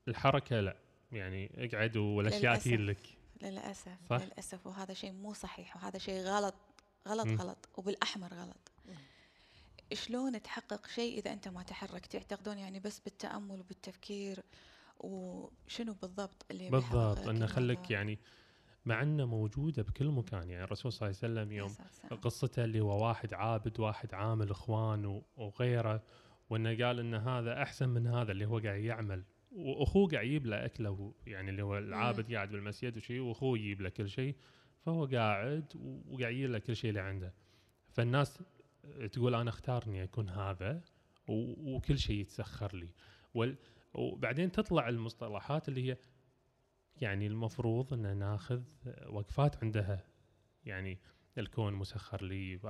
الحركة 0.08 0.60
لا 0.60 0.76
يعني 1.12 1.50
اقعد 1.56 1.96
والأشياء 1.96 2.52
للأسف. 2.52 2.64
تجي 2.64 2.76
لك 2.76 3.18
للأسف 3.42 3.98
صح؟ 4.10 4.22
للأسف 4.22 4.66
وهذا 4.66 4.94
شيء 4.94 5.12
مو 5.12 5.32
صحيح 5.32 5.76
وهذا 5.76 5.98
شيء 5.98 6.20
غلط 6.22 6.54
غلط. 7.08 7.40
غلط 7.40 7.68
وبالأحمر 7.76 8.34
غلط. 8.34 8.72
شلون 9.92 10.42
تحقق 10.42 10.86
شيء 10.86 11.18
إذا 11.18 11.32
أنت 11.32 11.48
ما 11.48 11.62
تحركت 11.62 12.14
يعتقدون 12.14 12.58
يعني 12.58 12.80
بس 12.80 13.00
بالتأمل 13.00 13.60
وبالتفكير 13.60 14.42
وشنو 14.98 15.94
بالضبط 16.02 16.46
اللي 16.50 16.70
بالضبط 16.70 17.28
إنه 17.28 17.46
خلك. 17.46 17.90
يعني 17.90 18.18
مع 18.86 19.02
إنه 19.02 19.26
موجودة 19.26 19.82
بكل 19.82 20.06
مكان 20.06 20.50
يعني 20.50 20.64
الرسول 20.64 20.92
صلى 20.92 21.08
الله 21.08 21.18
عليه 21.22 21.34
وسلم 21.34 21.52
يوم. 21.52 21.74
قصته 22.22 22.64
اللي 22.64 22.80
هو 22.80 23.06
واحد 23.06 23.34
عابد 23.34 23.80
واحد 23.80 24.14
عامل 24.14 24.50
اخوان 24.50 25.22
وغيره 25.36 26.02
وإنه 26.50 26.86
قال 26.86 26.98
إن 26.98 27.14
هذا 27.14 27.62
أحسن 27.62 27.88
من 27.88 28.06
هذا 28.06 28.32
اللي 28.32 28.46
هو 28.46 28.58
قاعد 28.58 28.80
يعمل 28.80 29.24
وأخوه 29.52 30.08
قاعد 30.08 30.26
يجيب 30.26 30.46
له 30.46 30.64
أكله 30.64 31.14
يعني 31.26 31.50
اللي 31.50 31.62
هو 31.62 31.78
العابد 31.78 32.34
قاعد 32.34 32.50
بالمسجد 32.50 32.96
وشيء 32.96 33.20
وأخوه 33.20 33.58
يجيب 33.58 33.80
له 33.80 33.88
كل 33.88 34.08
شيء 34.08 34.36
فهو 34.88 35.06
قاعد 35.06 35.72
وقاعد 36.08 36.32
يجيب 36.32 36.50
له 36.50 36.58
كل 36.58 36.76
شيء 36.76 36.90
اللي 36.90 37.00
عنده. 37.00 37.34
فالناس 37.88 38.42
تقول 39.12 39.34
أنا 39.34 39.50
اختار 39.50 39.84
اني 39.86 40.02
أكون 40.02 40.28
هذا 40.28 40.82
وكل 41.28 41.98
شيء 41.98 42.16
يتسخر 42.20 42.76
لي. 42.76 42.88
وبعدين 43.94 44.52
تطلع 44.52 44.88
المصطلحات 44.88 45.68
اللي 45.68 45.90
هي 45.90 45.96
يعني 46.96 47.26
المفروض 47.26 47.92
إن 47.92 48.16
ناخذ 48.16 48.62
وقفات 49.08 49.64
عندها. 49.64 50.04
يعني 50.64 50.98
الكون 51.38 51.74
مسخر 51.74 52.24
لي 52.24 52.60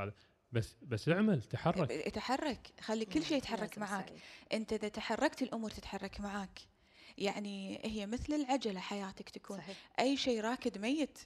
بس 0.52 0.76
بس 0.82 1.08
اعمل 1.08 1.42
تحرك. 1.42 1.90
تحرك. 1.90 2.72
خلي 2.80 3.04
كل 3.04 3.22
شيء 3.22 3.36
يتحرك 3.36 3.74
سعي. 3.74 4.04
أنت 4.52 4.72
إذا 4.72 4.88
تحركت 4.88 5.42
الأمور 5.42 5.70
تتحرك 5.70 6.20
معاك. 6.20 6.58
يعني 7.18 7.80
هي 7.84 8.06
مثل 8.06 8.32
العجلة 8.32 8.80
حياتك 8.80 9.28
تكون. 9.28 9.58
صحيح. 9.58 9.90
أي 10.00 10.16
شيء 10.16 10.40
راكد 10.40 10.78
ميت 10.78 11.18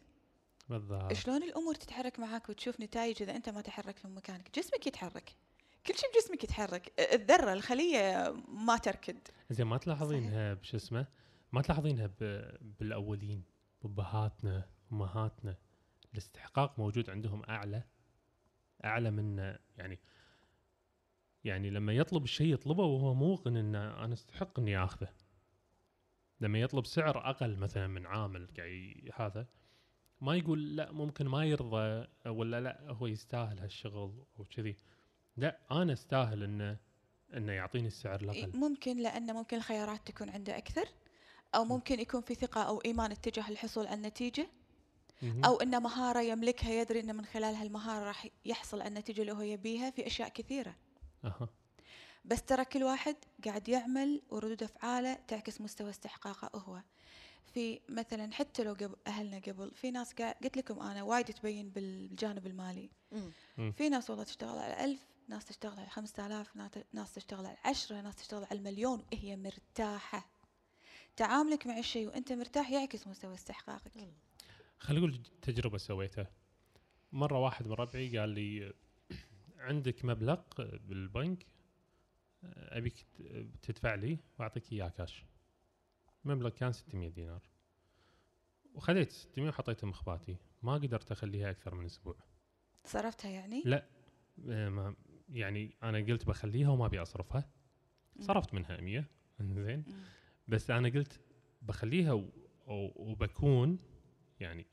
بالضبط. 0.72 1.12
شلون 1.12 1.42
الأمور 1.42 1.74
تتحرك 1.74 2.18
معاك 2.18 2.48
وتشوف 2.48 2.80
نتائج 2.80 3.22
إذا 3.22 3.36
أنت 3.36 3.48
ما 3.48 3.60
تحركت 3.60 4.06
من 4.06 4.14
مكانك؟ 4.14 4.58
جسمك 4.58 4.86
يتحرك. 4.86 5.36
كل 5.86 5.94
شيء 5.94 6.10
بجسمك 6.12 6.44
يتحرك. 6.44 6.92
الذرة 7.12 7.52
الخلية 7.52 8.34
ما 8.48 8.76
تركد 8.76 9.18
زين 9.50 9.66
ما 9.66 9.78
تلاحظينها 9.78 10.54
بش 10.54 10.74
اسمه؟ 10.74 11.06
ما 11.52 11.62
تلاحظينها 11.62 12.10
بالأولين 12.60 13.44
ابهاتنا 13.84 14.68
أمهاتنا. 14.92 15.56
الاستحقاق 16.12 16.78
موجود 16.78 17.10
عندهم 17.10 17.42
أعلى 17.48 17.82
أعلى 18.84 19.10
منا 19.10 19.58
يعني 19.76 19.98
يعني 21.44 21.70
لما 21.70 21.92
يطلب 21.92 22.24
الشيء 22.24 22.52
يطلبه 22.54 22.84
وهو 22.84 23.14
موقن 23.14 23.56
ان 23.56 23.74
أنا 23.74 24.14
أستحق 24.14 24.58
إني 24.58 24.84
آخذه. 24.84 25.08
لما 26.40 26.60
يطلب 26.60 26.86
سعر 26.86 27.30
أقل 27.30 27.56
مثلا 27.56 27.86
من 27.86 28.06
عامل 28.06 28.48
قاعد 28.56 29.10
هذا 29.14 29.46
ما 30.22 30.36
يقول 30.36 30.76
لا 30.76 30.92
ممكن 30.92 31.28
ما 31.28 31.44
يرضى 31.44 32.06
ولا 32.26 32.60
لا 32.60 32.90
هو 32.90 33.06
يستاهل 33.06 33.58
هالشغل 33.58 34.12
أو 34.38 34.44
كذي 34.44 34.76
لا 35.36 35.58
أنا 35.70 35.92
أستاهل 35.92 36.42
إنه 36.42 36.76
إنه 37.36 37.52
يعطيني 37.52 37.86
السعر 37.86 38.20
الأقل. 38.20 38.56
ممكن 38.56 38.96
لأن 38.96 39.34
ممكن 39.34 39.56
الخيارات 39.56 40.06
تكون 40.06 40.30
عنده 40.30 40.58
أكثر 40.58 40.88
أو 41.54 41.64
ممكن 41.64 42.00
يكون 42.00 42.20
في 42.20 42.34
ثقة 42.34 42.62
أو 42.62 42.78
إيمان 42.78 43.12
اتجاه 43.12 43.48
الحصول 43.48 43.86
على 43.86 43.96
النتيجة. 43.96 44.48
أو 45.44 45.56
ان 45.56 45.82
مهارة 45.82 46.20
يملكها 46.20 46.70
يدري 46.70 47.00
ان 47.00 47.16
من 47.16 47.24
خلال 47.24 47.54
هالمهارة 47.54 48.04
راح 48.04 48.26
يحصل 48.44 48.80
على 48.80 48.88
النتيجة 48.88 49.20
اللي 49.20 49.32
هو 49.32 49.40
يبيها 49.40 49.90
في 49.90 50.06
أشياء 50.06 50.28
كثيرة. 50.28 50.76
أها. 51.24 51.48
بس 52.24 52.42
ترى 52.42 52.64
كل 52.64 52.82
واحد 52.82 53.16
قاعد 53.44 53.68
يعمل 53.68 54.22
وردود 54.30 54.62
أفعاله 54.62 55.14
تعكس 55.28 55.60
مستوى 55.60 55.90
استحقاقه 55.90 56.58
هو. 56.58 56.82
في 57.54 57.80
مثلا 57.88 58.32
حتى 58.32 58.64
لو 58.64 58.72
قبل 58.72 58.96
أهلنا 59.06 59.38
قبل 59.38 59.70
في 59.74 59.90
ناس 59.90 60.12
قاعد 60.12 60.34
قلت 60.44 60.56
لكم 60.56 60.80
أنا 60.80 61.02
وايد 61.02 61.24
تبين 61.26 61.68
بالجانب 61.70 62.46
المالي. 62.46 62.90
مم. 63.58 63.72
في 63.72 63.88
ناس 63.88 64.10
والله 64.10 64.24
تشتغل 64.24 64.58
على 64.58 64.84
ألف 64.84 65.00
ناس 65.28 65.44
تشتغل 65.44 65.78
على 65.80 65.88
خمسة 65.88 66.26
آلاف 66.26 66.56
نات- 66.56 66.86
ناس 66.94 67.14
تشتغل 67.14 67.46
على 67.46 67.56
عشرة 67.64 68.00
ناس 68.00 68.16
تشتغل 68.16 68.44
على 68.44 68.58
المليون 68.58 69.04
وهي 69.12 69.36
مرتاحة. 69.36 70.26
تعاملك 71.16 71.66
مع 71.66 71.78
الشيء 71.78 72.06
وأنت 72.06 72.32
مرتاح 72.32 72.70
يعكس 72.70 73.06
مستوى 73.06 73.34
استحقاقك. 73.34 73.92
خلينا 74.78 75.06
نقول 75.06 75.20
تجربة 75.42 75.78
سويتها. 75.78 76.30
مرة 77.12 77.38
واحد 77.38 77.66
من 77.66 77.72
ربعي 77.72 78.18
قال 78.18 78.28
لي 78.28 78.72
عندك 79.58 80.04
مبلغ 80.04 80.40
بالبنك 80.58 81.46
أبيك 82.44 83.06
تدفع 83.62 83.94
لي 83.94 84.18
وأعطيك 84.38 84.72
إياه 84.72 84.88
كاش. 84.88 85.24
المبلغ 86.26 86.48
كان 86.48 86.72
600 86.72 87.08
دينار. 87.08 87.42
وخذيت 88.74 89.10
600 89.10 89.48
وحطيتها 89.48 89.86
مخباتي 89.86 90.36
ما 90.62 90.74
قدرت 90.74 91.12
أخليها 91.12 91.50
أكثر 91.50 91.74
من 91.74 91.84
أسبوع. 91.84 92.16
صرفتها 92.84 93.30
يعني؟ 93.30 93.62
لا. 93.64 93.86
آه، 94.48 94.68
ما 94.68 94.94
يعني 95.28 95.76
أنا 95.82 95.98
قلت 95.98 96.26
بخليها 96.26 96.68
وما 96.68 96.86
أبي 96.86 97.02
أصرفها. 97.02 97.50
صرفت 98.20 98.54
منها 98.54 98.80
100 98.80 99.04
زين. 99.40 99.84
بس 100.48 100.70
أنا 100.70 100.88
قلت 100.88 101.20
بخليها. 101.62 102.24
وبكون 102.66 103.78
يعني 104.40 104.66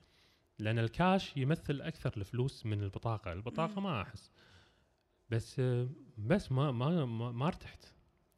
لأن 0.60 0.80
الكاش 0.80 1.38
يمثل 1.38 1.82
أكثر 1.82 2.14
الفلوس 2.18 2.66
من 2.66 2.84
البطاقة، 2.84 3.34
البطاقة. 3.34 3.82
ما 3.82 4.02
أحس. 4.02 4.32
بس 5.30 5.60
آه، 5.60 5.90
بس 6.18 6.52
ما 6.52 6.72
ما 6.72 7.06
ما, 7.06 7.32
ما 7.32 7.48
ارتحت. 7.48 7.86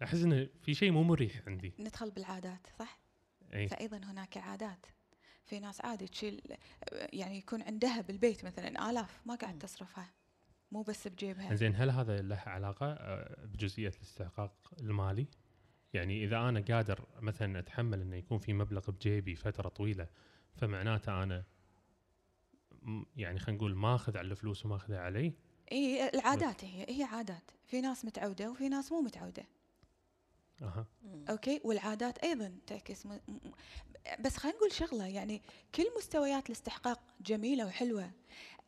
أحس 0.04 0.24
إنه 0.24 0.50
في 0.62 0.74
شيء 0.74 0.92
مو 0.92 1.04
مريح 1.04 1.48
عندي. 1.48 1.74
ندخل 1.80 2.12
بالعادات 2.12 2.68
صح؟ 2.80 3.01
اي 3.54 3.68
فايضا 3.68 3.98
هناك 3.98 4.38
عادات. 4.38 4.86
في 5.46 5.60
ناس 5.60 5.82
عادي 5.82 6.08
تشيل 6.08 6.42
يعني 6.92 7.38
يكون 7.38 7.62
عندها 7.62 8.02
بالبيت 8.02 8.46
مثلا 8.46 8.90
آلاف 8.90 9.22
ما 9.26 9.36
قاعد. 9.36 9.60
تصرفها 9.60 10.14
مو 10.72 10.82
بس 10.82 11.08
بجيبها. 11.08 11.56
زين 11.56 11.76
هل 11.76 11.90
هذا 11.90 12.22
له 12.22 12.44
علاقة 12.46 12.86
آه، 12.86 13.46
بجزئية 13.46 13.92
الاستحقاق 13.98 14.74
المالي؟ 14.80 15.28
يعني 15.94 16.24
إذا 16.24 16.38
أنا 16.38 16.60
قادر 16.60 17.08
مثلا 17.20 17.60
أتحمل 17.60 18.02
انه 18.02 18.16
يكون 18.16 18.40
في 18.40 18.54
مبلغ 18.54 18.92
بجيبي 18.92 19.36
فترة 19.36 19.70
طويلة 19.70 20.08
فمعناته 20.56 21.24
أنا 21.24 21.44
يعني 23.16 23.40
خلينا 23.40 23.58
نقول 23.58 23.76
ماخذ 23.76 24.18
على 24.18 24.32
الفلوس 24.32 24.66
وماخذها 24.66 25.00
علي؟ 25.00 25.34
اي 25.72 26.10
العادات 26.10 26.64
هي 26.64 26.86
هي 26.90 27.04
عادات. 27.04 27.52
في 27.66 27.82
ناس 27.82 28.06
متعودة 28.06 28.52
وفي 28.52 28.70
ناس 28.70 28.92
مو 28.92 29.02
متعودة. 29.02 29.44
أها. 30.62 30.86
أوكي 31.30 31.62
والعادات 31.64 32.18
أيضا 32.18 32.58
تعكس 32.68 33.06
م... 33.06 33.10
م... 33.28 33.40
بس 34.20 34.38
خلينا 34.38 34.58
نقول 34.58 34.72
شغلة 34.72 35.08
يعني 35.08 35.42
كل 35.76 35.86
مستويات 35.98 36.48
الاستحقاق 36.50 37.00
جميلة 37.22 37.66
وحلوة. 37.66 38.12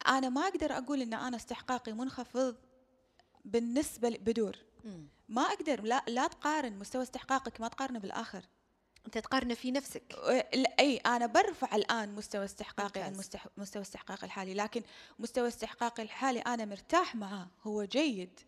أنا 0.07 0.29
ما 0.29 0.41
أقدر 0.41 0.77
أقول 0.77 1.01
إن 1.01 1.13
أنا 1.13 1.37
استحقاقي 1.37 1.93
منخفض 1.93 2.55
بالنسبة 3.45 4.09
بدور. 4.09 4.57
ما 5.29 5.41
أقدر 5.41 5.81
لا 5.81 6.03
لا 6.07 6.27
تقارن 6.27 6.73
مستوى 6.79 7.03
استحقاقك 7.03 7.61
ما 7.61 7.67
تقارنه 7.67 7.99
بالآخر. 7.99 8.45
أنت 9.05 9.17
تقارنه 9.17 9.53
في 9.53 9.71
نفسك. 9.71 10.15
إي 10.79 10.97
أنا 10.97 11.25
برفع 11.25 11.75
الآن 11.75 12.15
مستوى 12.15 12.45
استحقاقي 12.45 13.01
عن 13.01 13.13
مستح... 13.13 13.47
مستوى 13.57 13.81
استحقاقي 13.81 14.25
الحالي 14.25 14.53
لكن 14.53 14.83
مستوى 15.19 15.47
استحقاقي 15.47 16.03
الحالي 16.03 16.39
أنا 16.39 16.65
مرتاح 16.65 17.15
معاه 17.15 17.47
هو 17.63 17.83
جيد. 17.83 18.39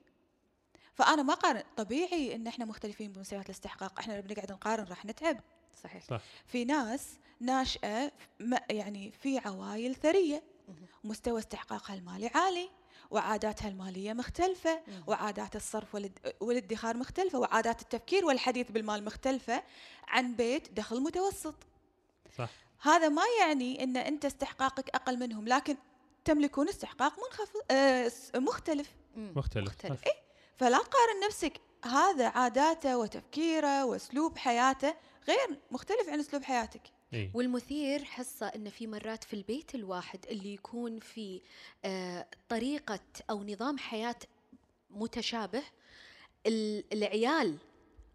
فأنا 0.95 1.23
ما 1.23 1.33
قارن 1.33 1.63
طبيعي 1.77 2.35
إن 2.35 2.47
إحنا 2.47 2.65
مختلفين 2.65 3.11
بمستويات 3.11 3.45
الاستحقاق 3.45 3.99
إحنا 3.99 4.19
بنقعد 4.19 4.51
نقارن 4.51 4.83
راح 4.83 5.05
نتعب. 5.05 5.39
صحيح. 5.83 6.03
صح. 6.03 6.21
في 6.45 6.65
ناس 6.65 7.09
ناشئة 7.39 8.11
يعني 8.69 9.11
في 9.11 9.37
عوائل 9.37 9.95
ثرية. 9.95 10.43
مستوى 11.03 11.39
استحقاقها 11.39 11.93
المالي 11.93 12.27
عالي 12.27 12.69
وعاداتها 13.11 13.67
المالية 13.67 14.13
مختلفة 14.13 14.81
وعادات 15.07 15.55
الصرف 15.55 15.97
والادخار 16.41 16.97
مختلفة 16.97 17.39
وعادات 17.39 17.81
التفكير 17.81 18.25
والحديث 18.25 18.71
بالمال 18.71 19.03
مختلفة 19.05 19.63
عن 20.07 20.35
بيت 20.35 20.71
دخل 20.73 21.01
متوسط. 21.01 21.55
صح. 22.37 22.49
هذا 22.81 23.09
ما 23.09 23.21
يعني 23.39 23.83
إن 23.83 23.97
أنت 23.97 24.25
استحقاقك 24.25 24.89
أقل 24.89 25.19
منهم 25.19 25.47
لكن 25.47 25.75
تملكون 26.25 26.69
استحقاق 26.69 27.13
منخفض 27.25 27.59
آه 27.71 28.11
مختلف. 28.35 28.89
مختلف, 29.15 29.67
مختلف. 29.69 30.03
إيه؟ 30.05 30.24
فلا 30.57 30.77
تقارن 30.77 31.19
نفسك 31.27 31.53
هذا 31.85 32.27
عاداته 32.27 32.97
وتفكيره 32.97 33.85
وأسلوب 33.85 34.37
حياته 34.37 34.93
غير 35.27 35.59
مختلف 35.71 36.09
عن 36.09 36.19
أسلوب 36.19 36.43
حياتك. 36.43 36.81
إيه؟ 37.13 37.31
والمثير 37.33 38.03
حصة 38.03 38.47
أن 38.47 38.69
في 38.69 38.87
مرات 38.87 39.23
في 39.23 39.33
البيت 39.33 39.75
الواحد 39.75 40.25
اللي 40.29 40.53
يكون 40.53 40.99
في 40.99 41.41
آه 41.85 42.27
طريقة 42.49 42.99
أو 43.29 43.43
نظام 43.43 43.77
حياة 43.77 44.15
متشابه 44.89 45.63
العيال 46.93 47.57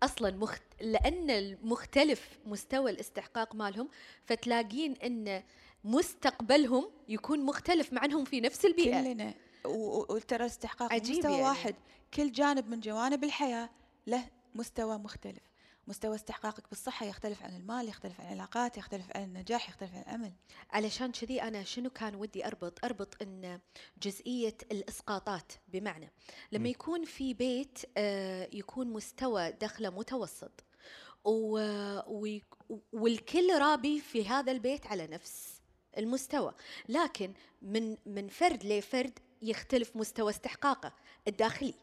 أصلا 0.03 0.31
مخت... 0.37 0.63
لأن 0.81 1.31
المختلف 1.31 2.39
مستوى 2.47 2.91
الاستحقاق 2.91 3.55
مالهم 3.55 3.89
فتلاقين 4.25 4.97
إن 4.97 5.43
مستقبلهم 5.85 6.91
يكون 7.09 7.41
مختلف 7.45 7.93
مع 7.93 8.05
إنهم 8.05 8.25
في 8.25 8.41
نفس 8.41 8.65
البيئة. 8.65 9.03
كلنا. 9.03 9.35
وترى 9.65 10.47
استحقاق 10.47 10.93
مستوى 10.93 11.33
يعني. 11.33 11.43
واحد. 11.43 11.75
كل 12.15 12.33
جانب 12.33 12.69
من 12.69 12.81
جوانب 12.81 13.25
الحياة 13.25 13.71
له 14.07 14.29
مستوى 14.55 14.99
مختلف. 14.99 15.43
مستوى 15.89 16.15
استحقاقك 16.15 16.69
بالصحة 16.71 17.07
يختلف 17.07 17.43
عن 17.43 17.57
المال 17.57 17.89
يختلف 17.89 18.21
عن 18.21 18.27
العلاقات 18.27 18.77
يختلف 18.79 19.17
عن 19.17 19.25
النجاح 19.25 19.69
يختلف 19.69 19.95
عن 19.95 20.01
الأمل. 20.01 20.33
علشان 20.71 21.13
كذي 21.13 21.43
أنا 21.43 21.65
شنو 21.65 21.91
كان 21.91 22.15
ودي 22.15 22.47
أربط؟ 22.47 22.85
أربط 22.85 23.23
أن 23.23 23.61
جزئية 24.03 24.57
الإسقاطات 24.73 25.53
بمعنى. 25.69 26.13
لما 26.53 26.65
م. 26.65 26.67
يكون 26.67 27.05
في 27.05 27.35
بيت 27.35 27.79
آه، 27.97 28.49
يكون 28.53 28.93
مستوى 28.93 29.51
دخله 29.51 29.91
متوسط. 29.91 30.65
والكل 32.93 33.59
رابي 33.59 34.01
في 34.01 34.29
هذا 34.29 34.53
البيت 34.53 34.87
على 34.87 35.07
نفس 35.07 35.61
المستوى. 35.99 36.55
لكن 36.89 37.33
من 37.63 37.97
من 38.07 38.29
فرد 38.29 38.65
لفرد 38.65 39.19
يختلف 39.43 39.97
مستوى 39.97 40.31
استحقاقه 40.31 40.93
الداخلي 41.29 41.75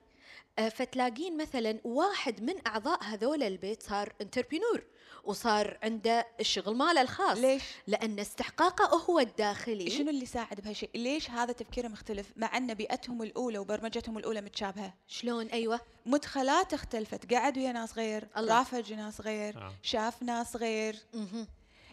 آه، 0.59 0.69
فتلاقين 0.69 1.37
مثلا 1.37 1.79
واحد 1.83 2.41
من 2.43 2.67
أعضاء 2.67 3.03
هذول 3.03 3.43
البيت 3.43 3.83
صار 3.83 4.13
انتربرينور 4.21 4.83
وصار 5.23 5.77
عنده 5.83 6.27
الشغل 6.39 6.75
ماله 6.75 7.01
الخاص 7.01 7.37
ليش؟ 7.37 7.63
لأن 7.87 8.19
استحقاقه 8.19 8.97
هو 8.97 9.19
الداخلي 9.19 9.89
شنو 9.89 10.09
اللي 10.09 10.25
ساعد 10.25 10.61
بهالشيء؟ 10.61 10.89
ليش 10.95 11.29
هذا 11.29 11.51
تفكيره 11.51 11.87
مختلف 11.87 12.33
مع 12.35 12.57
أن 12.57 12.73
بيئتهم 12.73 13.21
الأولى 13.21 13.57
وبرمجتهم 13.57 14.17
الأولى 14.17 14.41
متشابهة؟ 14.41 14.93
شلون 15.07 15.47
أيوه؟ 15.47 15.79
مدخلات 16.05 16.73
اختلفت، 16.73 17.33
قعد 17.33 17.57
ويا 17.57 17.71
ناس 17.71 17.97
غير، 17.97 18.27
رافج 18.37 18.93
ناس 18.93 19.21
غير، 19.21 19.57
آه. 19.57 19.73
شاف 19.83 20.23
ناس 20.23 20.55
غير 20.55 20.95
مه. 21.13 21.47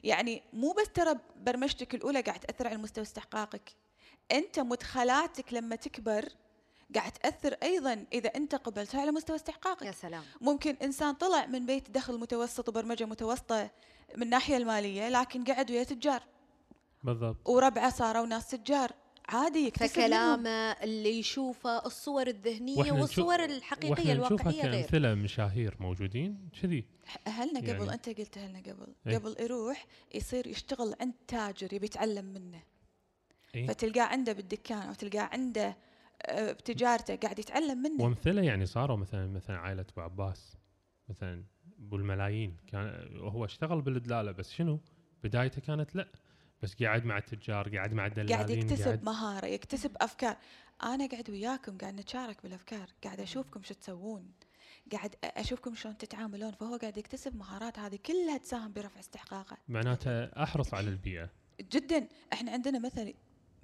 يعني 0.05 0.43
مو 0.53 0.73
بس 0.73 0.89
ترى 0.95 1.15
برمجتك 1.37 1.95
الأولى 1.95 2.21
قاعد 2.21 2.41
تأثر 2.41 2.67
على 2.69 2.77
مستوى 2.77 3.05
استحقاقك 3.05 3.84
أنت 4.33 4.61
مدخلاتك 4.61 5.53
لما 5.53 5.77
تكبر 5.77 6.29
قاعد 6.95 7.13
تأثر 7.13 7.57
أيضا 7.63 8.07
إذا 8.13 8.29
أنت 8.29 8.55
قبلتها 8.55 9.01
على 9.01 9.11
مستوى 9.11 9.37
استحقاقك. 9.37 9.87
يا 9.87 9.93
سلام. 9.93 10.23
ممكن 10.41 10.77
إنسان 10.83 11.15
طلع 11.15 11.47
من 11.47 11.67
بيت 11.67 11.91
دخل 11.91 12.19
متوسط 12.19 12.69
وبرمجة 12.69 13.05
متوسطة 13.05 13.71
من 14.17 14.23
الناحيه 14.23 14.57
المالية 14.57 15.09
لكن 15.09 15.45
قعد 15.45 15.71
ويا 15.71 15.85
تجار. 15.85 16.23
بالضبط. 17.03 17.49
وربعة 17.49 17.91
صاروا 17.91 18.27
ناس 18.27 18.51
تجار. 18.51 18.93
عادي 19.29 19.67
يكتسب 19.67 19.87
فكلامه 19.87 20.51
اللي 20.51 21.19
يشوفه 21.19 21.87
الصور 21.87 22.27
الذهنية 22.27 22.93
والصور 22.93 23.45
الحقيقية 23.45 24.13
الواقعية 24.13 24.63
غير. 24.63 24.85
أمثلة 24.85 25.15
مشاهير 25.15 25.77
موجودين 25.81 26.51
كذي. 26.63 26.85
أهلنا 27.27 27.61
قبل 27.61 27.69
يعني 27.69 27.93
أنت 27.93 28.09
قلت 28.09 28.39
أهلنا 28.39 28.59
قبل. 28.59 28.95
إيه؟ 29.07 29.19
قبل 29.19 29.37
يروح 29.41 29.87
يصير 30.15 30.47
يشتغل 30.47 30.95
عند 31.01 31.15
تاجر 31.29 31.75
يبي 31.75 31.87
يتعلم 31.87 32.25
منه. 32.25 32.63
إيه؟ 33.55 33.67
فتلقاه 33.67 34.03
عنده 34.03 34.33
بالدكان 34.33 34.89
أو 34.89 34.95
تلقاه 34.95 35.29
عنده 35.33 35.77
بتجارته 36.31 37.17
قاعد 37.17 37.39
يتعلم 37.39 37.83
منه. 37.83 38.05
وامثلة 38.05 38.43
يعني 38.43 38.67
صاروا 38.67 38.97
مثلا 38.97 39.27
مثلا 39.27 39.59
عائلة 39.59 39.87
أبو 39.93 40.01
عباس 40.01 40.57
مثلا 41.09 41.45
بالملايين 41.79 42.57
كان 42.67 43.17
هو 43.19 43.45
اشتغل 43.45 43.83
بالدلالة 43.83 44.33
بس 44.33 44.53
شنو؟ 44.53 44.81
بدايته 45.25 45.61
كانت 45.61 45.97
لا 45.97 46.09
بس 46.63 46.83
قاعد 46.83 47.05
مع 47.05 47.19
التجار 47.19 47.77
قاعد 47.77 47.95
مع 47.95 48.07
الدلالين 48.07 48.37
قاعد 48.37 48.51
يكتسب 48.51 48.85
قاعد 48.85 49.05
مهارة 49.05 49.47
يكتسب 49.47 49.97
أفكار. 50.01 50.37
أنا 50.83 51.07
قاعد 51.07 51.31
وياكم 51.31 51.79
قاعد 51.79 51.95
نتشارك 51.95 52.43
بالأفكار 52.43 52.89
قاعد 53.05 53.21
أشوفكم 53.21 53.63
شو 53.63 53.75
تسوون 53.75 54.33
قاعد 54.93 55.15
أشوفكم 55.25 55.75
شلون 55.75 55.99
تتعاملون. 55.99 56.53
فهو 56.53 56.77
قاعد 56.77 56.99
يكتسب 56.99 57.37
مهارات 57.37 57.79
هذه 57.79 57.99
كلها 58.07 58.39
تساهم 58.39 58.73
برفع 58.73 59.01
استحقاقه. 59.01 59.57
معناته 59.69 60.25
أحرص 60.25 60.75
على 60.75 60.89
البيئة. 60.89 61.31
جدا. 61.61 62.09
إحنا 62.33 62.53
عندنا 62.53 62.79
مثل 62.79 63.15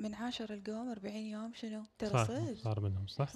من 0.01 0.15
عاشر 0.15 0.55
القوم 0.55 0.91
40 0.91 1.17
يوم 1.17 1.53
شنو؟ 1.55 1.85
ترى 1.99 2.57
صار 2.57 2.81
منهم 2.81 3.07
صح؟ 3.07 3.29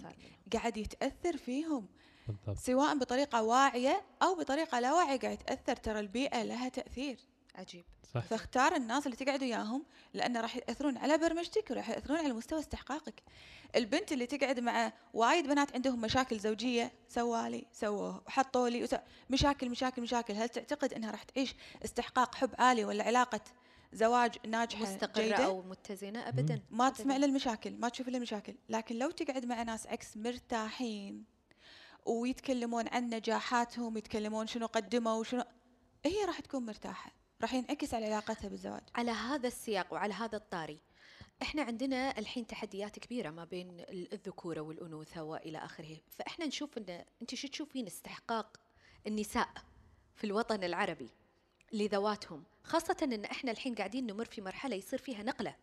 قاعد 0.52 0.76
يتأثر 0.76 1.36
فيهم. 1.36 1.86
بالضبط. 2.28 2.58
سواء 2.58 2.98
بطريقة 2.98 3.42
واعية 3.42 4.02
أو 4.22 4.34
بطريقة 4.34 4.80
لا 4.80 4.92
واعية 4.92 5.18
قاعد 5.18 5.40
يتأثر. 5.40 5.76
ترى 5.76 6.00
البيئة 6.00 6.42
لها 6.42 6.68
تأثير. 6.68 7.18
عجيب. 7.54 7.84
صح. 8.14 8.20
فاختار 8.20 8.76
الناس 8.76 9.06
اللي 9.06 9.16
تقعد 9.16 9.42
وياهم 9.42 9.84
لأنه 10.14 10.40
راح 10.40 10.56
يأثرون 10.56 10.96
على 10.96 11.18
برمجتك 11.18 11.70
وراح 11.70 11.90
يأثرون 11.90 12.18
على 12.18 12.32
مستوى 12.32 12.58
استحقاقك. 12.58 13.22
البنت 13.76 14.12
اللي 14.12 14.26
تقعد 14.26 14.60
مع 14.60 14.92
وايد 15.14 15.46
بنات 15.46 15.74
عندهم 15.74 16.00
مشاكل 16.00 16.38
زوجية 16.38 16.92
سوالي 17.08 17.66
سووه 17.72 18.22
وحطوا 18.26 18.68
لي 18.68 18.82
وسو... 18.82 18.96
مشاكل 19.30 19.70
مشاكل 19.70 20.02
مشاكل. 20.02 20.34
هل 20.34 20.48
تعتقد 20.48 20.92
إنها 20.92 21.10
راح 21.10 21.22
تعيش 21.22 21.54
استحقاق 21.84 22.34
حب 22.34 22.50
عالي 22.58 22.84
ولا 22.84 23.04
علاقة 23.04 23.40
زواج 23.94 24.38
ناجحة 24.46 24.82
مستقرة 24.82 25.22
جيدة. 25.22 25.44
أو 25.44 25.62
متزنة؟ 25.62 26.28
ابدا 26.28 26.62
ما 26.70 26.90
تسمع 26.90 27.16
الا 27.16 27.26
المشاكل 27.26 27.76
ما 27.76 27.88
تشوف 27.88 28.08
إلا 28.08 28.16
المشاكل. 28.16 28.54
لكن 28.68 28.98
لو 28.98 29.10
تقعد 29.10 29.44
مع 29.44 29.62
ناس 29.62 29.86
عكس 29.86 30.16
مرتاحين 30.16 31.24
ويتكلمون 32.06 32.88
عن 32.88 33.14
نجاحاتهم 33.14 33.96
يتكلمون 33.96 34.46
شنو 34.46 34.66
قدموا 34.66 35.12
وشنو 35.12 35.44
هي 36.04 36.24
راح 36.24 36.40
تكون 36.40 36.66
مرتاحة. 36.66 37.12
راح 37.42 37.54
ينعكس 37.54 37.94
على 37.94 38.06
علاقتها 38.06 38.48
بالزواج. 38.48 38.82
على 38.94 39.10
هذا 39.10 39.46
السياق 39.46 39.92
وعلى 39.92 40.14
هذا 40.14 40.36
الطاري 40.36 40.78
إحنا 41.42 41.62
عندنا 41.62 42.18
الحين 42.18 42.46
تحديات 42.46 42.98
كبيرة 42.98 43.30
ما 43.30 43.44
بين 43.44 43.84
الذكورة 43.88 44.60
والأنوثة 44.60 45.22
وإلى 45.22 45.58
آخره. 45.58 45.96
فإحنا 46.10 46.46
نشوف 46.46 46.78
إن 46.78 47.04
أنت 47.22 47.34
شو 47.34 47.48
تشوفين 47.48 47.86
استحقاق 47.86 48.60
النساء 49.06 49.48
في 50.16 50.24
الوطن 50.24 50.64
العربي 50.64 51.10
لذواتهم؟ 51.72 52.44
خاصة 52.64 52.96
أن 53.02 53.24
إحنا 53.24 53.50
الحين 53.50 53.74
قاعدين 53.74 54.06
نمر 54.06 54.24
في 54.24 54.40
مرحلة 54.40 54.76
يصير 54.76 54.98
فيها 54.98 55.22
نقلة. 55.22 55.54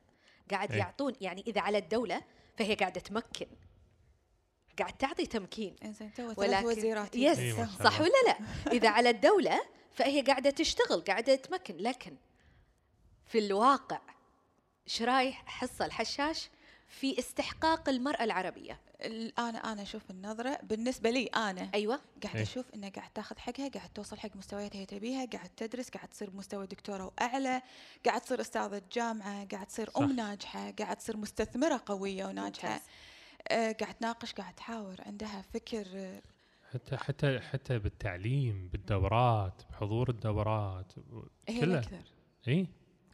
قاعد 0.51 0.71
أي. 0.71 0.77
يعطون 0.77 1.15
يعني 1.21 1.43
إذا 1.47 1.61
على 1.61 1.77
الدولة 1.77 2.21
فهي 2.57 2.75
قاعدة 2.75 3.01
تمكن. 3.01 3.47
قاعد 4.79 4.93
تعطي 4.93 5.25
تمكين. 5.25 5.75
انزين 5.83 6.11
ولكن 6.37 6.65
وزيرات 6.65 7.15
يس 7.15 7.39
إيه 7.39 7.69
صح 7.83 8.01
ولا 8.01 8.11
لا؟ 8.27 8.37
إذا 8.71 8.89
على 8.89 9.09
الدولة 9.09 9.61
فهي 9.91 10.21
قاعدة 10.21 10.49
تشتغل 10.49 11.01
قاعدة 11.01 11.35
تمكن. 11.35 11.77
لكن 11.77 12.15
في 13.25 13.39
الواقع 13.39 14.01
إيش 14.87 15.01
رايح 15.01 15.45
حصة 15.45 15.85
الحشاش 15.85 16.49
في 16.91 17.19
استحقاق 17.19 17.89
المرأة 17.89 18.23
العربية 18.23 18.79
أنا 19.39 19.71
أنا 19.71 19.81
أشوف 19.81 20.11
النظرة 20.11 20.59
بالنسبة 20.63 21.09
لي 21.09 21.25
أنا 21.25 21.69
أيوه 21.73 21.99
قاعد 22.23 22.35
إيه. 22.35 22.43
أشوف 22.43 22.65
انها 22.73 22.89
قاعد 22.89 23.09
تاخذ 23.13 23.37
حقها 23.37 23.69
قاعد 23.69 23.89
توصل 23.89 24.17
حق 24.17 24.35
مستويات 24.35 24.75
هي 24.75 24.85
تبيها 24.85 25.25
قاعد 25.25 25.49
تدرس 25.49 25.89
قاعد 25.89 26.07
تصير 26.07 26.29
بمستوى 26.29 26.67
دكتورة 26.67 27.05
وأعلى 27.05 27.61
قاعد 28.05 28.21
تصير 28.21 28.41
أستاذة 28.41 28.81
جامعة 28.91 29.45
قاعد 29.45 29.65
تصير 29.65 29.89
صح. 29.89 29.97
ام 30.01 30.15
ناجحة 30.15 30.71
قاعد 30.71 30.95
تصير 30.97 31.17
مستثمرة 31.17 31.81
قوية 31.85 32.25
وناجحة 32.25 32.69
ممتاز. 32.69 32.87
آه 33.47 33.71
قاعد 33.71 33.93
تناقش 33.95 34.33
قاعد 34.33 34.53
تحاور 34.55 34.95
عندها 34.99 35.41
فكر 35.53 35.85
حتى 36.73 36.97
حتى 36.97 37.39
حتى 37.39 37.79
بالتعليم 37.79 38.69
بالدورات 38.71 39.61
بحضور 39.71 40.09
الدورات 40.09 40.93
هي 41.49 41.61
كلها. 41.61 41.81
اي 42.47 42.67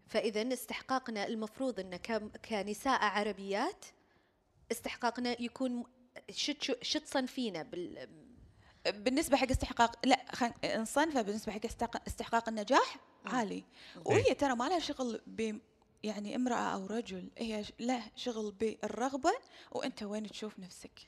فإذا 0.08 0.54
استحقاقنا 0.54 1.28
المفروض 1.28 1.80
أن 1.80 1.96
كم- 1.96 2.32
كنساء 2.50 3.04
عربيات 3.04 3.86
استحقاقنا 4.72 5.42
يكون 5.42 5.84
شت 6.32 6.78
شت 6.84 7.06
صنفينا 7.08 7.64
بال 7.64 8.10
بالنسبة 8.86 9.38
حق 9.38 9.50
استحقاق 9.52 10.06
لا 10.06 10.26
خل... 10.32 10.52
نصنفه 10.66 11.22
بالنسبة 11.22 11.52
حق 11.52 11.66
استحقاق, 11.66 12.04
استحقاق 12.08 12.50
النجاح. 12.50 12.98
عالي 13.26 13.64
وهي 14.06 14.34
ترى 14.34 14.56
ما 14.56 14.70
لها 14.70 14.80
شغل 14.80 15.22
ب 15.28 15.60
يعني 16.04 16.36
امرأة 16.36 16.74
أو 16.74 16.86
رجل 16.86 17.32
هي 17.38 17.66
له 17.80 18.04
شغل 18.16 18.52
بالرغبة 18.52 19.32
وأنت 19.72 20.04
وين 20.04 20.28
تشوف 20.30 20.60
نفسك. 20.60 21.00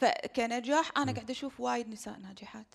فكنجاح 0.00 0.90
أنا 0.96 1.10
مم. 1.10 1.14
قاعدة 1.16 1.32
أشوف 1.32 1.60
وايد 1.60 1.88
نساء 1.88 2.18
ناجحات 2.18 2.74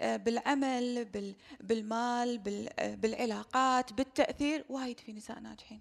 بالعمل 0.00 1.04
بال... 1.04 1.34
بالمال 1.60 2.38
بال... 2.38 2.80
آه، 2.80 2.94
بالعلاقات 2.94 3.92
بالتأثير 3.92 4.64
وايد 4.68 5.00
في 5.00 5.12
نساء 5.12 5.40
ناجحين. 5.40 5.80